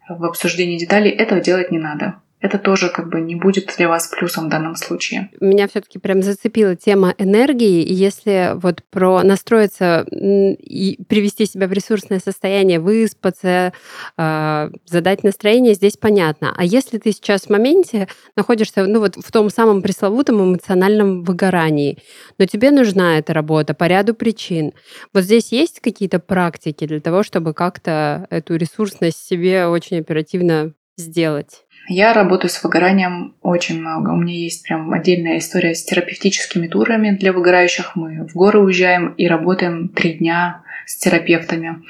в 0.10 0.26
обсуждении 0.26 0.80
деталей. 0.80 1.12
Этого 1.12 1.40
делать 1.40 1.70
не 1.70 1.78
надо 1.78 2.16
это 2.42 2.58
тоже 2.58 2.90
как 2.90 3.10
бы 3.10 3.20
не 3.20 3.36
будет 3.36 3.74
для 3.78 3.90
вас 3.90 4.08
плюсом 4.08 4.46
в 4.46 4.50
данном 4.50 4.76
случае. 4.76 5.30
Меня 5.42 5.68
все-таки 5.68 6.00
прям 6.00 6.22
зацепила 6.22 6.76
тема 6.76 7.14
энергии. 7.18 7.86
Если 7.92 8.52
вот 8.56 8.82
про 8.90 9.24
настроиться 9.24 10.06
и 10.10 10.98
привести 11.08 11.46
себя 11.46 11.68
в 11.68 11.74
ресурсное 11.74 12.20
состояние, 12.20 12.80
выспаться, 12.80 13.74
а, 14.16 14.70
задать 14.86 15.24
настроение, 15.24 15.74
здесь 15.74 15.98
понятно. 15.98 16.54
А 16.56 16.64
если 16.64 16.98
ты 16.98 17.12
сейчас 17.12 17.44
в 17.44 17.50
моменте 17.50 18.08
находишься 18.38 18.86
ну, 18.86 19.00
вот 19.00 19.16
в 19.16 19.32
том 19.32 19.50
самом 19.50 19.82
пресловутом 19.82 20.42
эмоциональном 20.42 21.24
выгорании, 21.24 21.98
но 22.38 22.46
тебе 22.46 22.72
нужна 22.72 23.18
эта 23.18 23.34
работа 23.34 23.74
по 23.74 23.86
ряду 23.86 24.14
причин, 24.14 24.72
вот 25.14 25.24
здесь 25.24 25.52
есть 25.52 25.82
какие-то 25.82 26.20
практики 26.20 26.88
для 26.88 27.02
того, 27.02 27.24
чтобы 27.24 27.54
как-то 27.54 28.28
эту 28.30 28.56
ресурсность 28.56 29.28
себе 29.28 29.68
очень 29.68 30.00
оперативно 30.00 30.74
сделать? 30.98 31.66
Я 31.92 32.14
работаю 32.14 32.52
с 32.52 32.64
выгоранием 32.64 33.34
очень 33.42 33.82
много. 33.82 34.12
У 34.12 34.16
меня 34.16 34.36
есть 34.36 34.64
прям 34.64 34.94
отдельная 34.94 35.40
история 35.40 35.74
с 35.74 35.84
терапевтическими 35.84 36.68
турами 36.68 37.18
для 37.18 37.34
выгорающих. 37.34 37.96
Мы 37.96 38.28
в 38.28 38.36
горы 38.36 38.60
уезжаем 38.60 39.14
и 39.14 39.28
работаем 39.28 39.90
три 39.90 40.14
дня 40.14 40.62
с 40.86 40.98
терапевтами. 40.98 41.82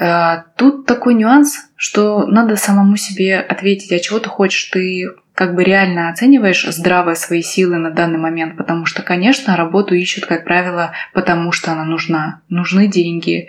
Э, 0.00 0.44
тут 0.56 0.86
такой 0.86 1.12
нюанс, 1.12 1.68
что 1.76 2.24
надо 2.26 2.56
самому 2.56 2.96
себе 2.96 3.38
ответить, 3.38 3.92
а 3.92 3.98
чего 3.98 4.20
ты 4.20 4.30
хочешь, 4.30 4.70
ты 4.70 5.10
как 5.34 5.54
бы 5.54 5.64
реально 5.64 6.08
оцениваешь 6.08 6.64
здраво 6.64 7.12
свои 7.12 7.42
силы 7.42 7.76
на 7.76 7.90
данный 7.90 8.18
момент, 8.18 8.56
потому 8.56 8.86
что, 8.86 9.02
конечно, 9.02 9.54
работу 9.54 9.94
ищут, 9.94 10.24
как 10.24 10.44
правило, 10.44 10.92
потому 11.12 11.52
что 11.52 11.72
она 11.72 11.84
нужна. 11.84 12.40
Нужны 12.48 12.86
деньги 12.86 13.48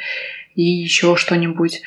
и 0.55 0.63
еще 0.63 1.15
что-нибудь. 1.15 1.81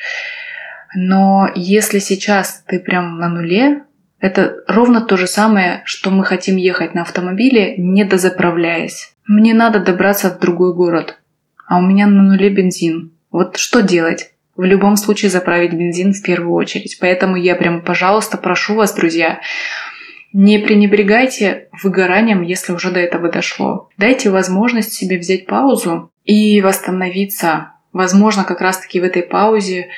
Но 0.95 1.51
если 1.55 1.99
сейчас 1.99 2.63
ты 2.67 2.79
прям 2.79 3.19
на 3.19 3.29
нуле, 3.29 3.85
это 4.21 4.63
ровно 4.69 5.01
то 5.01 5.17
же 5.17 5.27
самое, 5.27 5.83
что 5.85 6.11
мы 6.11 6.25
хотим 6.25 6.57
ехать 6.57 6.95
на 6.95 7.03
автомобиле, 7.03 7.77
не 7.77 8.05
дозаправляясь. 8.05 9.15
Мне 9.27 9.55
надо 9.55 9.81
добраться 9.81 10.31
в 10.31 10.39
другой 10.39 10.75
город, 10.75 11.19
а 11.67 11.79
у 11.79 11.81
меня 11.83 12.07
на 12.07 12.23
нуле 12.23 12.51
бензин. 12.51 13.13
Вот 13.31 13.57
что 13.57 13.83
делать? 13.83 14.33
В 14.57 14.65
любом 14.65 14.97
случае 14.97 15.31
заправить 15.31 15.73
бензин 15.73 16.13
в 16.13 16.23
первую 16.23 16.55
очередь. 16.55 16.99
Поэтому 17.01 17.37
я 17.37 17.55
прям, 17.55 17.83
пожалуйста, 17.83 18.37
прошу 18.37 18.75
вас, 18.75 18.95
друзья, 18.95 19.41
не 20.33 20.59
пренебрегайте 20.59 21.69
выгоранием, 21.83 22.43
если 22.43 22.73
уже 22.73 22.91
до 22.91 23.01
этого 23.01 23.31
дошло. 23.31 23.91
Дайте 23.97 24.31
возможность 24.31 24.93
себе 24.93 25.19
взять 25.19 25.47
паузу 25.47 26.13
и 26.25 26.61
восстановиться. 26.61 27.73
Возможно, 27.93 28.45
как 28.45 28.61
раз-таки 28.61 29.01
в 29.01 29.05
этой 29.05 29.23
паузе 29.23 29.89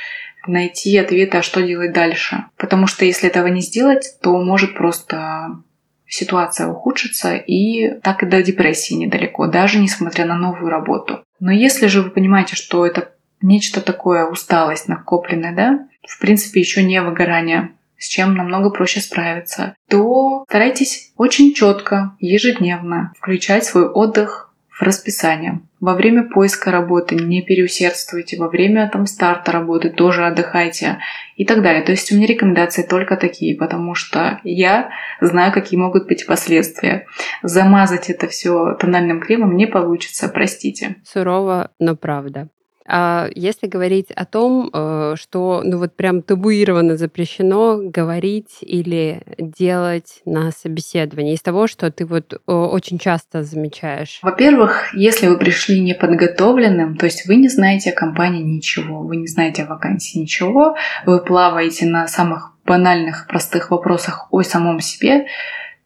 найти 0.47 0.97
ответы, 0.99 1.39
а 1.39 1.43
что 1.43 1.63
делать 1.63 1.93
дальше. 1.93 2.45
Потому 2.57 2.87
что 2.87 3.05
если 3.05 3.29
этого 3.29 3.47
не 3.49 3.61
сделать, 3.61 4.17
то 4.23 4.37
может 4.41 4.75
просто 4.75 5.63
ситуация 6.07 6.69
ухудшится 6.69 7.37
и 7.37 7.99
так 8.01 8.23
и 8.23 8.27
до 8.27 8.43
депрессии 8.43 8.95
недалеко, 8.95 9.47
даже 9.47 9.79
несмотря 9.79 10.27
на 10.27 10.37
новую 10.37 10.71
работу. 10.71 11.25
Но 11.41 11.51
если 11.51 11.87
же 11.89 12.03
вы 12.03 12.11
понимаете, 12.11 12.57
что 12.57 12.87
это 12.87 13.11
нечто 13.43 13.81
такое, 13.81 14.27
усталость 14.27 14.89
накопленная, 14.89 15.55
да, 15.55 15.89
в 16.07 16.19
принципе, 16.21 16.61
еще 16.61 16.83
не 16.83 17.01
выгорание, 17.01 17.73
с 17.99 18.09
чем 18.09 18.35
намного 18.35 18.71
проще 18.71 19.01
справиться, 19.01 19.75
то 19.89 20.45
старайтесь 20.49 21.13
очень 21.17 21.55
четко, 21.55 22.17
ежедневно 22.19 23.13
включать 23.19 23.65
свой 23.65 23.89
отдых 23.89 24.54
в 24.79 24.83
расписание. 24.83 25.61
Во 25.81 25.95
время 25.95 26.25
поиска 26.25 26.71
работы 26.71 27.15
не 27.15 27.43
переусердствуйте, 27.43 28.39
во 28.39 28.49
время 28.49 28.89
там, 28.93 29.07
старта 29.07 29.53
работы 29.53 29.91
тоже 29.91 30.27
отдыхайте 30.27 30.99
и 31.37 31.45
так 31.45 31.63
далее. 31.63 31.83
То 31.83 31.93
есть 31.93 32.11
у 32.11 32.17
меня 32.17 32.27
рекомендации 32.27 32.83
только 32.83 33.17
такие, 33.17 33.57
потому 33.57 33.95
что 33.95 34.41
я 34.43 34.91
знаю, 35.21 35.53
какие 35.53 35.79
могут 35.79 36.09
быть 36.09 36.27
последствия. 36.27 37.07
Замазать 37.43 38.11
это 38.11 38.27
все 38.27 38.75
тональным 38.75 39.21
кремом 39.21 39.57
не 39.57 39.67
получится, 39.67 40.29
простите. 40.29 40.97
Сурово, 41.05 41.71
но 41.79 41.95
правда. 41.97 42.49
А 42.87 43.29
если 43.35 43.67
говорить 43.67 44.11
о 44.11 44.27
том, 44.27 44.71
э, 44.73 45.15
что 45.17 45.63
ну 45.65 45.79
вот 45.79 45.97
прям 45.97 46.23
табуировано 46.23 46.97
запрещено 46.97 47.79
говорить 47.83 48.59
или 48.61 49.23
делать 49.39 50.21
на 50.27 50.51
собеседовании 50.51 51.35
из 51.35 51.43
того, 51.43 51.67
что 51.67 51.91
ты 51.91 52.05
вот 52.05 52.41
очень 52.47 52.99
часто 52.99 53.43
замечаешь? 53.43 54.19
Во-первых, 54.23 54.95
если 54.95 55.29
вы 55.29 55.39
пришли 55.39 55.81
неподготовленным, 55.81 56.97
то 56.97 57.07
есть 57.07 57.27
вы 57.27 57.37
не 57.37 57.49
знаете 57.49 57.91
о 57.91 57.95
компании 57.95 58.43
ничего, 58.43 59.01
вы 59.01 59.17
не 59.17 59.27
знаете 59.27 59.63
о 59.63 59.67
вакансии 59.67 60.19
ничего, 60.19 60.77
вы 61.07 61.25
плаваете 61.25 61.87
на 61.87 62.07
самых 62.07 62.53
банальных, 62.67 63.27
простых 63.29 63.71
вопросах 63.71 64.27
о 64.31 64.43
самом 64.43 64.81
себе, 64.81 65.27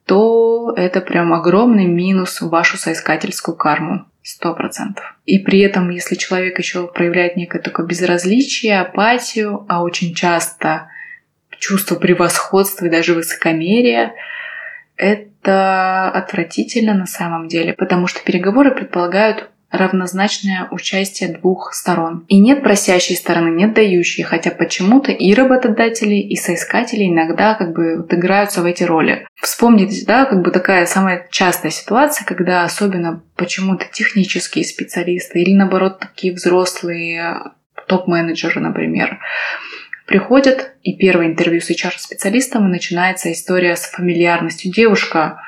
то 0.04 0.72
это 0.76 1.00
прям 1.00 1.32
огромный 1.32 1.84
минус 1.84 2.40
в 2.40 2.48
вашу 2.48 2.78
соискательскую 2.78 3.56
карму. 3.56 4.06
Сто 4.30 4.54
процентов. 4.54 5.16
И 5.24 5.38
при 5.38 5.60
этом, 5.60 5.88
если 5.88 6.14
человек 6.14 6.58
еще 6.58 6.86
проявляет 6.86 7.36
некое 7.36 7.60
такое 7.60 7.86
безразличие, 7.86 8.78
апатию, 8.78 9.64
а 9.70 9.82
очень 9.82 10.14
часто 10.14 10.90
чувство 11.58 11.94
превосходства 11.94 12.84
и 12.84 12.90
даже 12.90 13.14
высокомерия, 13.14 14.12
это 14.96 16.10
отвратительно 16.10 16.92
на 16.92 17.06
самом 17.06 17.48
деле, 17.48 17.72
потому 17.72 18.06
что 18.06 18.22
переговоры 18.22 18.74
предполагают 18.74 19.48
равнозначное 19.70 20.68
участие 20.70 21.36
двух 21.36 21.74
сторон. 21.74 22.24
И 22.28 22.38
нет 22.38 22.62
просящей 22.62 23.16
стороны, 23.16 23.50
нет 23.50 23.74
дающей, 23.74 24.22
хотя 24.22 24.50
почему-то 24.50 25.12
и 25.12 25.34
работодатели, 25.34 26.14
и 26.14 26.36
соискатели 26.36 27.06
иногда 27.06 27.54
как 27.54 27.72
бы 27.72 27.96
вот 27.98 28.12
в 28.62 28.64
эти 28.64 28.82
роли. 28.82 29.26
Вспомните, 29.34 30.04
да, 30.06 30.24
как 30.24 30.42
бы 30.42 30.50
такая 30.50 30.86
самая 30.86 31.26
частая 31.30 31.70
ситуация, 31.70 32.24
когда 32.24 32.64
особенно 32.64 33.22
почему-то 33.36 33.86
технические 33.92 34.64
специалисты 34.64 35.40
или 35.40 35.54
наоборот 35.54 35.98
такие 35.98 36.32
взрослые 36.32 37.52
топ-менеджеры, 37.86 38.60
например, 38.60 39.18
приходят, 40.06 40.72
и 40.82 40.96
первое 40.96 41.26
интервью 41.26 41.60
с 41.60 41.70
HR-специалистом, 41.70 42.66
и 42.66 42.70
начинается 42.70 43.30
история 43.30 43.76
с 43.76 43.84
фамильярностью. 43.90 44.72
Девушка, 44.72 45.42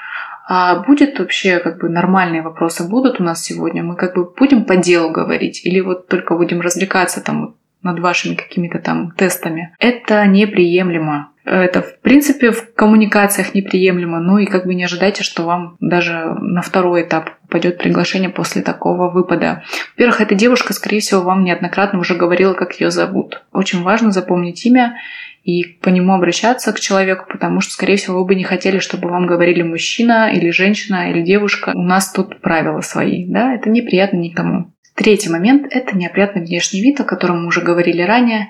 а 0.52 0.80
будет 0.82 1.16
вообще 1.20 1.60
как 1.60 1.78
бы 1.78 1.88
нормальные 1.88 2.42
вопросы 2.42 2.82
будут 2.82 3.20
у 3.20 3.22
нас 3.22 3.40
сегодня? 3.40 3.84
Мы 3.84 3.94
как 3.94 4.16
бы 4.16 4.24
будем 4.24 4.64
по 4.64 4.74
делу 4.74 5.12
говорить 5.12 5.64
или 5.64 5.78
вот 5.78 6.08
только 6.08 6.34
будем 6.34 6.60
развлекаться 6.60 7.22
там 7.22 7.54
над 7.82 8.00
вашими 8.00 8.34
какими-то 8.34 8.80
там 8.80 9.12
тестами? 9.12 9.72
Это 9.78 10.26
неприемлемо. 10.26 11.30
Это, 11.44 11.82
в 11.82 12.00
принципе, 12.00 12.50
в 12.50 12.74
коммуникациях 12.74 13.54
неприемлемо. 13.54 14.18
Ну 14.18 14.38
и 14.38 14.46
как 14.46 14.66
бы 14.66 14.74
не 14.74 14.82
ожидайте, 14.82 15.22
что 15.22 15.44
вам 15.44 15.76
даже 15.78 16.34
на 16.40 16.62
второй 16.62 17.02
этап 17.02 17.30
пойдет 17.48 17.78
приглашение 17.78 18.28
после 18.28 18.62
такого 18.62 19.08
выпада. 19.08 19.62
Во-первых, 19.96 20.20
эта 20.20 20.34
девушка, 20.34 20.72
скорее 20.72 20.98
всего, 20.98 21.20
вам 21.20 21.44
неоднократно 21.44 22.00
уже 22.00 22.16
говорила, 22.16 22.54
как 22.54 22.80
ее 22.80 22.90
зовут. 22.90 23.44
Очень 23.52 23.84
важно 23.84 24.10
запомнить 24.10 24.66
имя 24.66 24.96
и 25.42 25.64
по 25.64 25.88
нему 25.88 26.12
обращаться 26.14 26.72
к 26.72 26.80
человеку, 26.80 27.26
потому 27.30 27.60
что, 27.60 27.72
скорее 27.72 27.96
всего, 27.96 28.18
вы 28.18 28.26
бы 28.26 28.34
не 28.34 28.44
хотели, 28.44 28.78
чтобы 28.78 29.08
вам 29.08 29.26
говорили 29.26 29.62
мужчина 29.62 30.30
или 30.32 30.50
женщина 30.50 31.10
или 31.10 31.22
девушка. 31.22 31.72
У 31.74 31.82
нас 31.82 32.12
тут 32.12 32.40
правила 32.40 32.80
свои, 32.80 33.26
да, 33.26 33.54
это 33.54 33.70
неприятно 33.70 34.18
никому. 34.18 34.72
Третий 34.94 35.30
момент– 35.30 35.66
это 35.70 35.96
неопрятный 35.96 36.44
внешний 36.44 36.82
вид, 36.82 37.00
о 37.00 37.04
котором 37.04 37.42
мы 37.42 37.48
уже 37.48 37.62
говорили 37.62 38.02
ранее. 38.02 38.48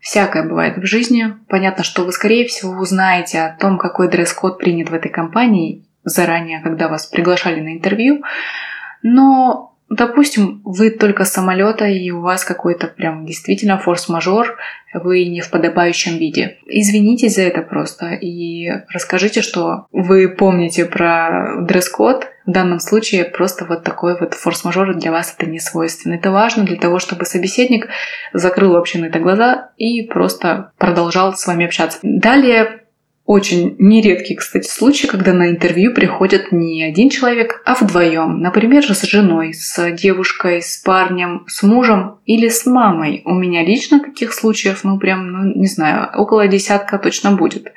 Всякое 0.00 0.44
бывает 0.44 0.76
в 0.76 0.86
жизни. 0.86 1.34
Понятно, 1.48 1.82
что 1.82 2.04
вы, 2.04 2.12
скорее 2.12 2.46
всего, 2.46 2.80
узнаете 2.80 3.40
о 3.40 3.56
том, 3.58 3.78
какой 3.78 4.08
дресс-код 4.08 4.58
принят 4.58 4.90
в 4.90 4.94
этой 4.94 5.10
компании 5.10 5.84
заранее, 6.04 6.60
когда 6.60 6.86
вас 6.86 7.06
приглашали 7.06 7.60
на 7.60 7.74
интервью. 7.74 8.22
Но 9.02 9.76
Допустим, 9.90 10.60
вы 10.64 10.90
только 10.90 11.24
с 11.24 11.32
самолета, 11.32 11.86
и 11.86 12.10
у 12.10 12.20
вас 12.20 12.44
какой-то 12.44 12.88
прям 12.88 13.24
действительно 13.24 13.78
форс-мажор, 13.78 14.56
вы 14.92 15.24
не 15.24 15.40
в 15.40 15.50
подобающем 15.50 16.18
виде. 16.18 16.58
Извинитесь 16.66 17.36
за 17.36 17.42
это 17.42 17.62
просто 17.62 18.12
и 18.12 18.70
расскажите, 18.92 19.42
что 19.42 19.86
вы 19.92 20.28
помните 20.28 20.84
про 20.84 21.56
дресс-код. 21.62 22.26
В 22.46 22.50
данном 22.50 22.80
случае 22.80 23.24
просто 23.24 23.64
вот 23.64 23.82
такой 23.82 24.18
вот 24.18 24.34
форс-мажор 24.34 24.94
для 24.94 25.10
вас 25.10 25.34
это 25.36 25.48
не 25.48 25.60
свойственно. 25.60 26.14
Это 26.14 26.30
важно 26.30 26.64
для 26.64 26.76
того, 26.76 26.98
чтобы 26.98 27.24
собеседник 27.24 27.88
закрыл 28.32 28.72
вообще 28.72 28.98
на 28.98 29.06
это 29.06 29.18
глаза 29.18 29.70
и 29.76 30.02
просто 30.02 30.72
продолжал 30.78 31.34
с 31.34 31.46
вами 31.46 31.66
общаться. 31.66 31.98
Далее 32.02 32.82
очень 33.28 33.76
нередкий, 33.78 34.36
кстати, 34.36 34.66
случай, 34.66 35.06
когда 35.06 35.34
на 35.34 35.50
интервью 35.50 35.92
приходит 35.92 36.50
не 36.50 36.82
один 36.82 37.10
человек, 37.10 37.60
а 37.66 37.74
вдвоем. 37.74 38.40
Например, 38.40 38.82
с 38.82 39.02
женой, 39.02 39.52
с 39.52 39.92
девушкой, 39.92 40.62
с 40.62 40.78
парнем, 40.78 41.44
с 41.46 41.62
мужем 41.62 42.20
или 42.24 42.48
с 42.48 42.64
мамой. 42.64 43.20
У 43.26 43.34
меня 43.34 43.62
лично 43.62 44.00
таких 44.00 44.32
случаев, 44.32 44.82
ну 44.82 44.98
прям, 44.98 45.30
ну 45.30 45.54
не 45.54 45.66
знаю, 45.66 46.08
около 46.14 46.48
десятка 46.48 46.98
точно 46.98 47.32
будет. 47.32 47.74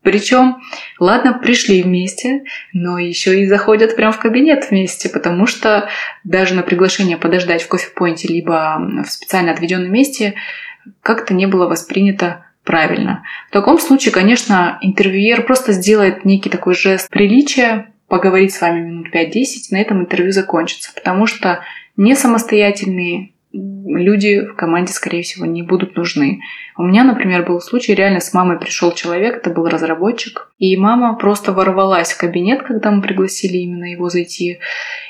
Причем, 0.00 0.62
ладно, 0.98 1.34
пришли 1.34 1.82
вместе, 1.82 2.44
но 2.72 2.98
еще 2.98 3.42
и 3.42 3.46
заходят 3.46 3.94
прям 3.94 4.10
в 4.10 4.18
кабинет 4.18 4.70
вместе, 4.70 5.10
потому 5.10 5.44
что 5.44 5.90
даже 6.24 6.54
на 6.54 6.62
приглашение 6.62 7.18
подождать 7.18 7.62
в 7.62 7.68
кофе-поинте 7.68 8.26
либо 8.28 8.78
в 9.04 9.10
специально 9.10 9.52
отведенном 9.52 9.92
месте 9.92 10.32
как-то 11.02 11.34
не 11.34 11.44
было 11.44 11.68
воспринято 11.68 12.46
правильно. 12.64 13.24
В 13.48 13.52
таком 13.52 13.78
случае, 13.78 14.12
конечно, 14.12 14.78
интервьюер 14.80 15.44
просто 15.44 15.72
сделает 15.72 16.24
некий 16.24 16.50
такой 16.50 16.74
жест 16.74 17.08
приличия, 17.10 17.92
поговорить 18.08 18.52
с 18.52 18.60
вами 18.60 18.80
минут 18.80 19.08
5-10, 19.14 19.44
на 19.70 19.80
этом 19.80 20.00
интервью 20.00 20.32
закончится, 20.32 20.92
потому 20.94 21.26
что 21.26 21.60
не 21.96 22.14
самостоятельные 22.14 23.31
люди 23.52 24.40
в 24.40 24.54
команде, 24.54 24.92
скорее 24.92 25.22
всего, 25.22 25.46
не 25.46 25.62
будут 25.62 25.96
нужны. 25.96 26.40
У 26.76 26.82
меня, 26.82 27.04
например, 27.04 27.44
был 27.44 27.60
случай, 27.60 27.94
реально 27.94 28.20
с 28.20 28.32
мамой 28.32 28.58
пришел 28.58 28.92
человек, 28.92 29.36
это 29.36 29.50
был 29.50 29.68
разработчик, 29.68 30.50
и 30.58 30.76
мама 30.76 31.16
просто 31.16 31.52
ворвалась 31.52 32.12
в 32.12 32.18
кабинет, 32.18 32.62
когда 32.62 32.90
мы 32.90 33.02
пригласили 33.02 33.58
именно 33.58 33.84
его 33.84 34.08
зайти, 34.08 34.58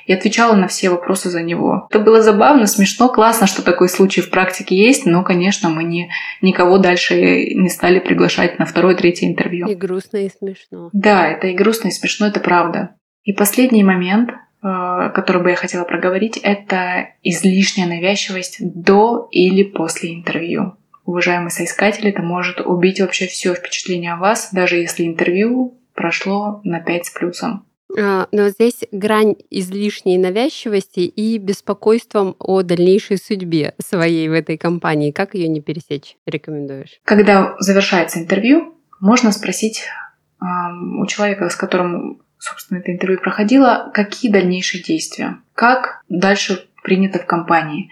и 0.07 0.12
отвечала 0.12 0.55
на 0.57 0.66
все 0.66 0.90
вопросы 0.90 1.31
за 1.31 1.42
него. 1.42 1.87
Это 1.90 2.00
было 2.00 2.22
забавно, 2.22 2.66
смешно, 2.66 3.09
классно, 3.09 3.46
что 3.46 3.62
такой 3.62 3.88
случай 3.88 4.20
в 4.20 4.31
практике 4.31 4.76
есть, 4.76 5.07
но, 5.07 5.22
конечно, 5.22 5.68
мы 5.68 5.85
не, 5.85 6.11
никого 6.40 6.78
дальше 6.78 7.14
не 7.55 7.68
стали 7.68 8.00
приглашать 8.00 8.59
на 8.59 8.66
второе, 8.66 8.96
третье 8.96 9.26
интервью. 9.26 9.68
И 9.68 9.74
грустно, 9.74 10.18
и 10.18 10.31
смешно. 10.31 10.90
Да, 10.92 11.28
это 11.28 11.46
и 11.46 11.55
грустно, 11.55 11.88
и 11.88 11.92
смешно, 11.92 12.26
это 12.26 12.40
правда. 12.40 12.96
И 13.24 13.33
последний 13.33 13.85
момент, 13.85 14.31
который 14.62 15.42
бы 15.42 15.51
я 15.51 15.57
хотела 15.57 15.85
проговорить, 15.85 16.37
это 16.37 17.09
излишняя 17.22 17.88
навязчивость 17.88 18.59
до 18.61 19.29
или 19.33 19.64
после 19.64 20.14
интервью. 20.14 20.77
Уважаемые 21.05 21.51
соискатели, 21.51 22.11
это 22.11 22.22
может 22.22 22.61
убить 22.61 23.01
вообще 23.01 23.27
все 23.27 23.55
впечатление 23.55 24.12
о 24.12 24.18
вас, 24.18 24.51
даже 24.53 24.77
если 24.77 25.05
интервью 25.05 25.79
прошло 25.94 26.61
на 26.62 26.81
5 26.81 27.07
с 27.07 27.11
плюсом. 27.11 27.66
А, 27.98 28.29
но 28.33 28.48
здесь 28.48 28.81
грань 28.92 29.35
излишней 29.51 30.16
навязчивости 30.16 31.01
и 31.01 31.38
беспокойством 31.38 32.37
о 32.38 32.62
дальнейшей 32.62 33.18
судьбе 33.18 33.75
своей 33.85 34.29
в 34.29 34.33
этой 34.33 34.57
компании. 34.57 35.11
Как 35.11 35.35
ее 35.35 35.48
не 35.48 35.61
пересечь, 35.61 36.16
рекомендуешь? 36.25 37.01
Когда 37.05 37.57
завершается 37.59 38.20
интервью, 38.20 38.75
можно 39.01 39.33
спросить 39.33 39.83
у 40.40 41.07
человека, 41.07 41.48
с 41.48 41.57
которым 41.57 42.21
собственно, 42.42 42.78
это 42.78 42.90
интервью 42.90 43.20
проходило, 43.20 43.90
какие 43.94 44.31
дальнейшие 44.31 44.83
действия, 44.83 45.38
как 45.55 46.02
дальше 46.09 46.66
принято 46.83 47.20
в 47.20 47.26
компании. 47.26 47.88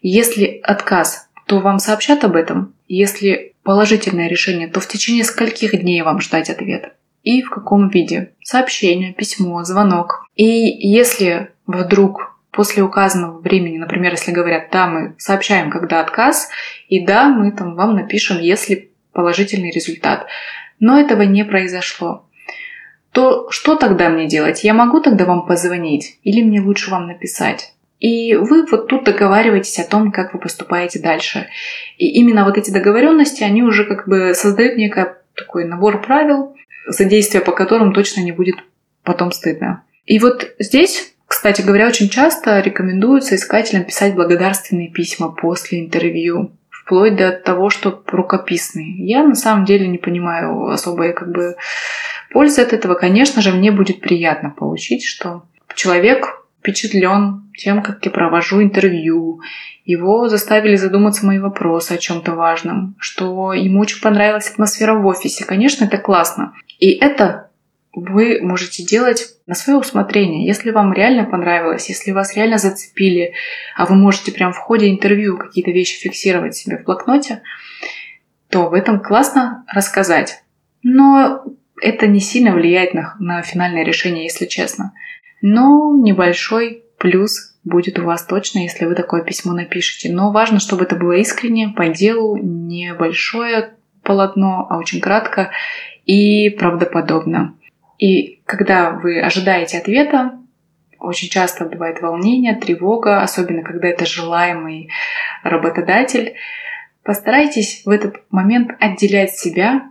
Если 0.00 0.60
отказ, 0.62 1.28
то 1.46 1.58
вам 1.58 1.80
сообщат 1.80 2.22
об 2.22 2.36
этом. 2.36 2.72
Если 2.86 3.54
положительное 3.64 4.28
решение, 4.28 4.68
то 4.68 4.78
в 4.78 4.86
течение 4.86 5.24
скольких 5.24 5.78
дней 5.80 6.02
вам 6.02 6.20
ждать 6.20 6.50
ответ. 6.50 6.94
И 7.24 7.42
в 7.42 7.50
каком 7.50 7.88
виде? 7.88 8.32
Сообщение, 8.44 9.12
письмо, 9.12 9.64
звонок. 9.64 10.24
И 10.36 10.44
если 10.44 11.50
вдруг 11.66 12.38
после 12.52 12.84
указанного 12.84 13.40
времени, 13.40 13.78
например, 13.78 14.12
если 14.12 14.30
говорят, 14.30 14.68
да, 14.70 14.86
мы 14.86 15.16
сообщаем, 15.18 15.70
когда 15.70 16.00
отказ, 16.00 16.48
и 16.88 17.04
да, 17.04 17.28
мы 17.28 17.50
там 17.50 17.74
вам 17.74 17.96
напишем, 17.96 18.38
если 18.38 18.92
положительный 19.12 19.72
результат. 19.72 20.26
Но 20.78 20.98
этого 20.98 21.22
не 21.22 21.44
произошло 21.44 22.29
то 23.12 23.50
что 23.50 23.76
тогда 23.76 24.08
мне 24.08 24.26
делать? 24.26 24.64
Я 24.64 24.74
могу 24.74 25.00
тогда 25.00 25.24
вам 25.24 25.46
позвонить 25.46 26.18
или 26.22 26.42
мне 26.42 26.60
лучше 26.60 26.90
вам 26.90 27.06
написать? 27.06 27.74
И 27.98 28.34
вы 28.34 28.64
вот 28.70 28.88
тут 28.88 29.04
договариваетесь 29.04 29.78
о 29.78 29.88
том, 29.88 30.10
как 30.10 30.32
вы 30.32 30.40
поступаете 30.40 31.00
дальше. 31.00 31.48
И 31.98 32.08
именно 32.12 32.44
вот 32.44 32.56
эти 32.56 32.70
договоренности, 32.70 33.42
они 33.42 33.62
уже 33.62 33.84
как 33.84 34.08
бы 34.08 34.32
создают 34.34 34.76
некий 34.76 35.04
такой 35.34 35.66
набор 35.66 36.00
правил, 36.00 36.56
за 36.86 37.04
действия 37.04 37.40
по 37.40 37.52
которым 37.52 37.92
точно 37.92 38.22
не 38.22 38.32
будет 38.32 38.56
потом 39.02 39.32
стыдно. 39.32 39.84
И 40.06 40.18
вот 40.18 40.54
здесь, 40.58 41.14
кстати 41.26 41.60
говоря, 41.60 41.86
очень 41.86 42.08
часто 42.08 42.60
рекомендуется 42.60 43.34
искателям 43.34 43.84
писать 43.84 44.14
благодарственные 44.14 44.90
письма 44.90 45.30
после 45.30 45.80
интервью, 45.80 46.52
вплоть 46.68 47.16
до 47.16 47.32
того, 47.32 47.70
что 47.70 48.02
рукописные. 48.06 49.06
Я 49.06 49.22
на 49.22 49.34
самом 49.34 49.64
деле 49.64 49.86
не 49.86 49.98
понимаю 49.98 50.68
особой 50.68 51.12
как 51.12 51.30
бы 51.30 51.56
пользы 52.30 52.62
от 52.62 52.72
этого. 52.72 52.94
Конечно 52.94 53.42
же, 53.42 53.52
мне 53.52 53.72
будет 53.72 54.00
приятно 54.00 54.50
получить, 54.50 55.04
что 55.04 55.44
человек 55.74 56.40
впечатлен 56.60 57.50
тем, 57.56 57.82
как 57.82 58.04
я 58.04 58.10
провожу 58.10 58.62
интервью. 58.62 59.40
Его 59.84 60.28
заставили 60.28 60.76
задуматься 60.76 61.26
мои 61.26 61.38
вопросы 61.38 61.92
о 61.92 61.98
чем-то 61.98 62.32
важном, 62.32 62.94
что 62.98 63.52
ему 63.52 63.80
очень 63.80 64.00
понравилась 64.00 64.50
атмосфера 64.50 64.94
в 64.94 65.06
офисе. 65.06 65.44
Конечно, 65.44 65.84
это 65.84 65.98
классно. 65.98 66.54
И 66.78 66.90
это 66.90 67.50
вы 67.92 68.40
можете 68.40 68.84
делать 68.84 69.26
на 69.46 69.54
свое 69.54 69.78
усмотрение. 69.78 70.46
Если 70.46 70.70
вам 70.70 70.92
реально 70.92 71.24
понравилось, 71.24 71.88
если 71.88 72.12
вас 72.12 72.36
реально 72.36 72.58
зацепили, 72.58 73.34
а 73.76 73.86
вы 73.86 73.96
можете 73.96 74.32
прям 74.32 74.52
в 74.52 74.58
ходе 74.58 74.88
интервью 74.88 75.36
какие-то 75.36 75.72
вещи 75.72 76.00
фиксировать 76.00 76.54
себе 76.54 76.78
в 76.78 76.84
блокноте, 76.84 77.42
то 78.48 78.68
в 78.68 78.74
этом 78.74 79.00
классно 79.00 79.64
рассказать. 79.72 80.42
Но 80.82 81.44
это 81.80 82.06
не 82.06 82.20
сильно 82.20 82.52
влияет 82.52 82.94
на, 82.94 83.16
на 83.18 83.42
финальное 83.42 83.84
решение, 83.84 84.24
если 84.24 84.46
честно. 84.46 84.92
Но 85.42 85.96
небольшой 85.96 86.84
плюс 86.98 87.56
будет 87.64 87.98
у 87.98 88.04
вас 88.04 88.24
точно, 88.24 88.60
если 88.60 88.84
вы 88.84 88.94
такое 88.94 89.22
письмо 89.22 89.52
напишете. 89.52 90.12
Но 90.12 90.32
важно, 90.32 90.60
чтобы 90.60 90.84
это 90.84 90.96
было 90.96 91.12
искренне, 91.12 91.68
по 91.68 91.88
делу, 91.88 92.36
небольшое 92.36 93.74
полотно, 94.02 94.66
а 94.68 94.78
очень 94.78 95.00
кратко 95.00 95.50
и 96.04 96.50
правдоподобно. 96.50 97.56
И 97.98 98.40
когда 98.46 98.90
вы 98.92 99.20
ожидаете 99.20 99.78
ответа, 99.78 100.38
очень 100.98 101.28
часто 101.28 101.64
бывает 101.64 102.00
волнение, 102.00 102.56
тревога, 102.56 103.22
особенно 103.22 103.62
когда 103.62 103.88
это 103.88 104.06
желаемый 104.06 104.90
работодатель. 105.42 106.34
Постарайтесь 107.02 107.82
в 107.84 107.90
этот 107.90 108.22
момент 108.30 108.72
отделять 108.78 109.34
себя 109.34 109.89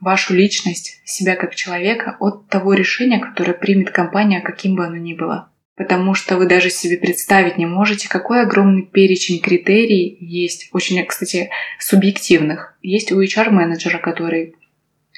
вашу 0.00 0.34
личность, 0.34 1.00
себя 1.04 1.36
как 1.36 1.54
человека 1.54 2.16
от 2.20 2.48
того 2.48 2.74
решения, 2.74 3.18
которое 3.18 3.52
примет 3.52 3.90
компания, 3.90 4.40
каким 4.40 4.74
бы 4.74 4.84
оно 4.84 4.96
ни 4.96 5.14
было. 5.14 5.50
Потому 5.76 6.14
что 6.14 6.36
вы 6.36 6.46
даже 6.46 6.68
себе 6.68 6.98
представить 6.98 7.56
не 7.56 7.66
можете, 7.66 8.08
какой 8.08 8.42
огромный 8.42 8.82
перечень 8.82 9.40
критерий 9.40 10.16
есть, 10.20 10.68
очень, 10.72 11.02
кстати, 11.06 11.50
субъективных. 11.78 12.76
Есть 12.82 13.12
у 13.12 13.22
HR-менеджера, 13.22 13.98
который 13.98 14.54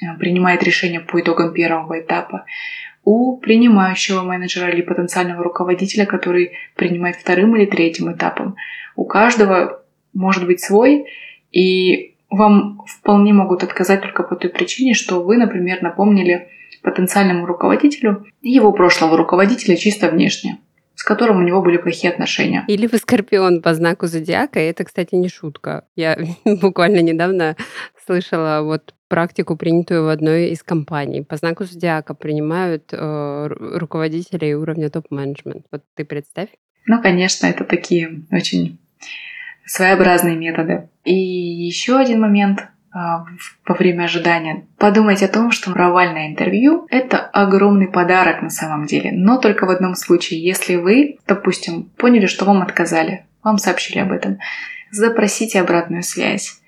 э, 0.01 0.17
принимает 0.19 0.63
решение 0.63 1.01
по 1.01 1.19
итогам 1.19 1.53
первого 1.53 1.99
этапа, 1.99 2.45
у 3.03 3.37
принимающего 3.37 4.21
менеджера 4.21 4.71
или 4.71 4.81
потенциального 4.81 5.43
руководителя, 5.43 6.05
который 6.05 6.53
принимает 6.75 7.17
вторым 7.17 7.55
или 7.57 7.65
третьим 7.65 8.13
этапом. 8.13 8.55
У 8.95 9.03
каждого 9.05 9.83
может 10.13 10.45
быть 10.45 10.61
свой, 10.61 11.05
и 11.51 12.12
вам 12.35 12.81
вполне 12.87 13.33
могут 13.33 13.63
отказать 13.63 14.01
только 14.01 14.23
по 14.23 14.35
той 14.35 14.49
причине, 14.49 14.93
что 14.93 15.23
вы, 15.23 15.37
например, 15.37 15.81
напомнили 15.81 16.49
потенциальному 16.81 17.45
руководителю 17.45 18.25
его 18.41 18.71
прошлого 18.73 19.17
руководителя 19.17 19.75
чисто 19.75 20.09
внешне 20.09 20.59
с 20.95 21.03
которым 21.03 21.37
у 21.37 21.41
него 21.41 21.61
были 21.61 21.77
плохие 21.77 22.13
отношения. 22.13 22.63
Или 22.67 22.87
вы 22.87 22.97
скорпион 22.97 23.61
по 23.61 23.73
знаку 23.73 24.05
зодиака, 24.05 24.59
и 24.59 24.69
это, 24.69 24.83
кстати, 24.83 25.15
не 25.15 25.27
шутка. 25.27 25.85
Я 25.95 26.17
буквально 26.45 27.01
недавно 27.01 27.55
слышала 28.05 28.61
вот 28.61 28.93
практику, 29.07 29.57
принятую 29.57 30.05
в 30.05 30.09
одной 30.09 30.49
из 30.49 30.63
компаний. 30.63 31.21
По 31.21 31.35
знаку 31.35 31.65
зодиака 31.65 32.13
принимают 32.13 32.93
э, 32.93 33.47
руководителей 33.49 34.55
уровня 34.55 34.89
топ-менеджмент. 34.89 35.65
Вот 35.71 35.81
ты 35.95 36.05
представь. 36.05 36.49
Ну, 36.85 37.01
конечно, 37.01 37.47
это 37.47 37.63
такие 37.63 38.23
очень 38.31 38.79
своеобразные 39.65 40.35
методы. 40.35 40.89
И 41.03 41.13
еще 41.13 41.97
один 41.97 42.21
момент 42.21 42.67
а, 42.95 43.25
во 43.65 43.75
время 43.75 44.03
ожидания. 44.03 44.67
Подумайте 44.77 45.25
о 45.25 45.29
том, 45.29 45.51
что 45.51 45.71
провальное 45.71 46.27
интервью– 46.27 46.85
это 46.91 47.17
огромный 47.17 47.87
подарок 47.87 48.43
на 48.43 48.51
самом 48.51 48.85
деле, 48.85 49.11
но 49.11 49.37
только 49.37 49.65
в 49.65 49.71
одном 49.71 49.95
случае, 49.95 50.43
если 50.43 50.75
вы, 50.75 51.17
допустим, 51.27 51.85
поняли, 51.97 52.27
что 52.27 52.45
вам 52.45 52.61
отказали, 52.61 53.25
вам 53.41 53.57
сообщили 53.57 53.97
об 53.97 54.11
этом, 54.11 54.37
запросите 54.91 55.59
обратную 55.59 56.03
связь. 56.03 56.61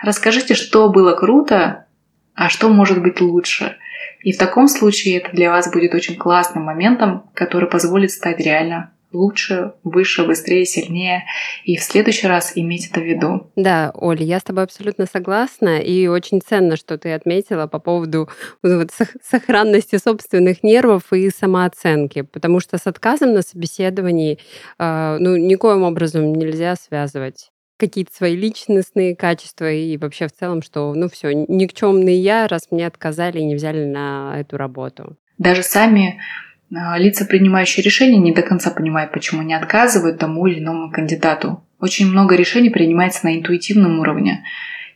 Расскажите, 0.00 0.54
что 0.54 0.88
было 0.88 1.16
круто, 1.16 1.86
а 2.34 2.48
что 2.48 2.68
может 2.68 3.02
быть 3.02 3.20
лучше. 3.20 3.76
И 4.22 4.32
в 4.32 4.38
таком 4.38 4.68
случае 4.68 5.18
это 5.18 5.32
для 5.32 5.50
вас 5.50 5.70
будет 5.72 5.94
очень 5.94 6.14
классным 6.14 6.62
моментом, 6.62 7.24
который 7.34 7.68
позволит 7.68 8.12
стать 8.12 8.38
реально 8.38 8.92
лучше, 9.12 9.72
выше, 9.82 10.24
быстрее, 10.24 10.64
сильнее. 10.64 11.24
И 11.64 11.76
в 11.76 11.82
следующий 11.82 12.26
раз 12.26 12.52
иметь 12.54 12.88
это 12.90 13.00
в 13.00 13.04
виду. 13.04 13.50
Да, 13.56 13.92
Оля, 13.94 14.24
я 14.24 14.38
с 14.38 14.42
тобой 14.42 14.64
абсолютно 14.64 15.06
согласна. 15.06 15.78
И 15.78 16.06
очень 16.06 16.40
ценно, 16.40 16.76
что 16.76 16.98
ты 16.98 17.12
отметила 17.12 17.66
по 17.66 17.78
поводу 17.78 18.28
вот, 18.62 18.90
сохранности 19.22 19.96
собственных 19.96 20.62
нервов 20.62 21.12
и 21.12 21.30
самооценки. 21.30 22.22
Потому 22.22 22.60
что 22.60 22.78
с 22.78 22.86
отказом 22.86 23.32
на 23.34 23.42
собеседовании 23.42 24.38
э, 24.78 25.16
ну, 25.18 25.36
никоим 25.36 25.82
образом 25.82 26.32
нельзя 26.34 26.76
связывать 26.76 27.50
какие-то 27.82 28.14
свои 28.14 28.36
личностные 28.36 29.16
качества 29.16 29.70
и 29.70 29.96
вообще 29.96 30.28
в 30.28 30.32
целом, 30.32 30.62
что 30.62 30.94
ну 30.94 31.08
все, 31.08 31.32
никчемный 31.32 32.14
я, 32.14 32.46
раз 32.46 32.68
мне 32.70 32.86
отказали 32.86 33.40
и 33.40 33.44
не 33.44 33.56
взяли 33.56 33.84
на 33.84 34.34
эту 34.38 34.56
работу. 34.56 35.16
Даже 35.38 35.64
сами 35.64 36.20
а, 36.20 36.51
лица, 36.96 37.24
принимающие 37.24 37.84
решения, 37.84 38.18
не 38.18 38.32
до 38.32 38.42
конца 38.42 38.70
понимают, 38.70 39.12
почему 39.12 39.42
не 39.42 39.54
отказывают 39.54 40.18
тому 40.18 40.46
или 40.46 40.60
иному 40.60 40.90
кандидату. 40.90 41.62
Очень 41.78 42.10
много 42.10 42.36
решений 42.36 42.70
принимается 42.70 43.26
на 43.26 43.36
интуитивном 43.36 43.98
уровне. 43.98 44.44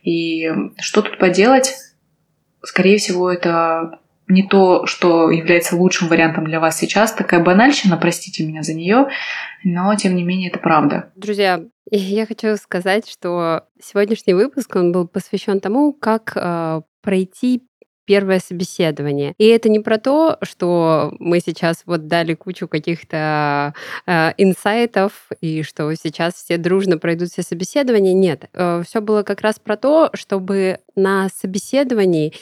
И 0.03 0.49
что 0.79 1.01
тут 1.01 1.19
поделать? 1.19 1.75
Скорее 2.63 2.97
всего, 2.97 3.29
это 3.29 3.99
не 4.27 4.43
то, 4.43 4.85
что 4.85 5.29
является 5.31 5.75
лучшим 5.75 6.07
вариантом 6.07 6.45
для 6.45 6.59
вас 6.59 6.77
сейчас. 6.77 7.13
Такая 7.13 7.43
банальщина, 7.43 7.97
простите 7.97 8.45
меня 8.45 8.63
за 8.63 8.73
нее, 8.73 9.07
но 9.63 9.93
тем 9.95 10.15
не 10.15 10.23
менее 10.23 10.49
это 10.49 10.59
правда. 10.59 11.11
Друзья, 11.15 11.61
я 11.91 12.25
хочу 12.25 12.55
сказать, 12.57 13.07
что 13.09 13.63
сегодняшний 13.81 14.33
выпуск 14.33 14.75
он 14.75 14.91
был 14.91 15.07
посвящен 15.07 15.59
тому, 15.59 15.93
как 15.93 16.33
э, 16.35 16.81
пройти 17.01 17.63
первое 18.07 18.39
собеседование. 18.39 19.35
И 19.37 19.45
это 19.45 19.69
не 19.69 19.79
про 19.79 19.99
то, 19.99 20.37
что 20.41 21.13
мы 21.19 21.41
сейчас 21.41 21.83
вот 21.85 22.07
дали 22.07 22.33
кучу 22.33 22.67
каких-то 22.67 23.73
э, 24.07 24.31
инсайтов, 24.37 25.27
и 25.41 25.61
что 25.61 25.93
сейчас 25.93 26.35
все 26.35 26.57
дружно 26.57 26.97
пройдут 26.97 27.29
все 27.29 27.43
собеседования. 27.43 28.13
Нет, 28.13 28.49
э, 28.53 28.81
все 28.87 29.01
было 29.01 29.23
как 29.23 29.41
раз 29.41 29.59
про 29.59 29.75
то, 29.75 30.09
чтобы 30.13 30.79
на 30.95 31.27
собеседовании 31.29 32.33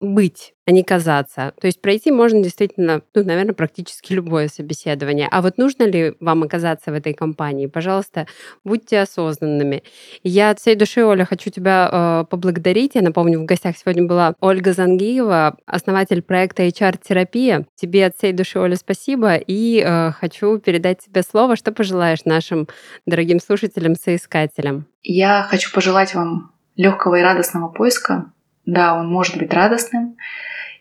быть, 0.00 0.52
а 0.66 0.72
не 0.72 0.82
казаться. 0.82 1.54
То 1.60 1.66
есть 1.66 1.80
пройти 1.80 2.10
можно 2.10 2.42
действительно, 2.42 3.00
ну, 3.14 3.24
наверное, 3.24 3.54
практически 3.54 4.12
любое 4.12 4.48
собеседование. 4.48 5.26
А 5.30 5.40
вот 5.40 5.56
нужно 5.56 5.84
ли 5.84 6.14
вам 6.20 6.42
оказаться 6.42 6.90
в 6.90 6.94
этой 6.94 7.14
компании? 7.14 7.66
Пожалуйста, 7.66 8.26
будьте 8.62 9.00
осознанными. 9.00 9.82
Я 10.22 10.50
от 10.50 10.60
всей 10.60 10.74
души, 10.74 11.02
Оля, 11.02 11.24
хочу 11.24 11.50
тебя 11.50 11.88
э, 11.90 12.24
поблагодарить. 12.28 12.94
Я 12.94 13.02
напомню, 13.02 13.40
в 13.40 13.46
гостях 13.46 13.76
сегодня 13.78 14.04
была 14.04 14.34
Ольга 14.40 14.72
Зангиева, 14.72 15.56
основатель 15.64 16.20
проекта 16.20 16.66
HR-терапия. 16.66 17.66
Тебе 17.74 18.06
от 18.06 18.16
всей 18.16 18.32
души, 18.32 18.58
Оля, 18.58 18.76
спасибо. 18.76 19.36
И 19.36 19.82
э, 19.82 20.12
хочу 20.12 20.58
передать 20.58 21.00
тебе 21.06 21.22
слово. 21.22 21.56
Что 21.56 21.72
пожелаешь 21.72 22.24
нашим 22.26 22.68
дорогим 23.06 23.40
слушателям, 23.40 23.94
соискателям? 23.94 24.86
Я 25.02 25.46
хочу 25.48 25.72
пожелать 25.72 26.14
вам 26.14 26.52
легкого 26.76 27.14
и 27.14 27.22
радостного 27.22 27.68
поиска 27.68 28.32
да, 28.66 28.94
он 28.98 29.08
может 29.08 29.38
быть 29.38 29.52
радостным, 29.54 30.16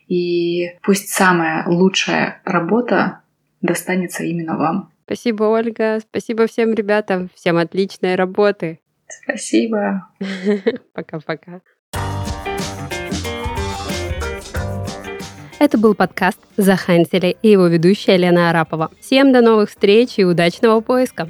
и 0.08 0.72
пусть 0.82 1.10
самая 1.10 1.68
лучшая 1.68 2.42
работа 2.44 3.22
достанется 3.62 4.24
именно 4.24 4.58
вам. 4.58 4.92
Спасибо, 5.06 5.44
Ольга. 5.44 6.00
Спасибо 6.00 6.48
всем 6.48 6.74
ребятам. 6.74 7.30
Всем 7.36 7.58
отличной 7.58 8.16
работы. 8.16 8.80
Спасибо. 9.08 10.08
Пока-пока. 10.94 11.62
Это 15.58 15.78
был 15.78 15.96
подкаст 15.96 16.40
«Захантили» 16.58 17.38
и 17.42 17.50
его 17.50 17.68
ведущая 17.68 18.18
Лена 18.18 18.50
Арапова. 18.50 18.92
Всем 19.00 19.32
до 19.32 19.42
новых 19.42 19.70
встреч 19.70 20.16
и 20.18 20.26
удачного 20.26 20.82
поиска! 20.82 21.30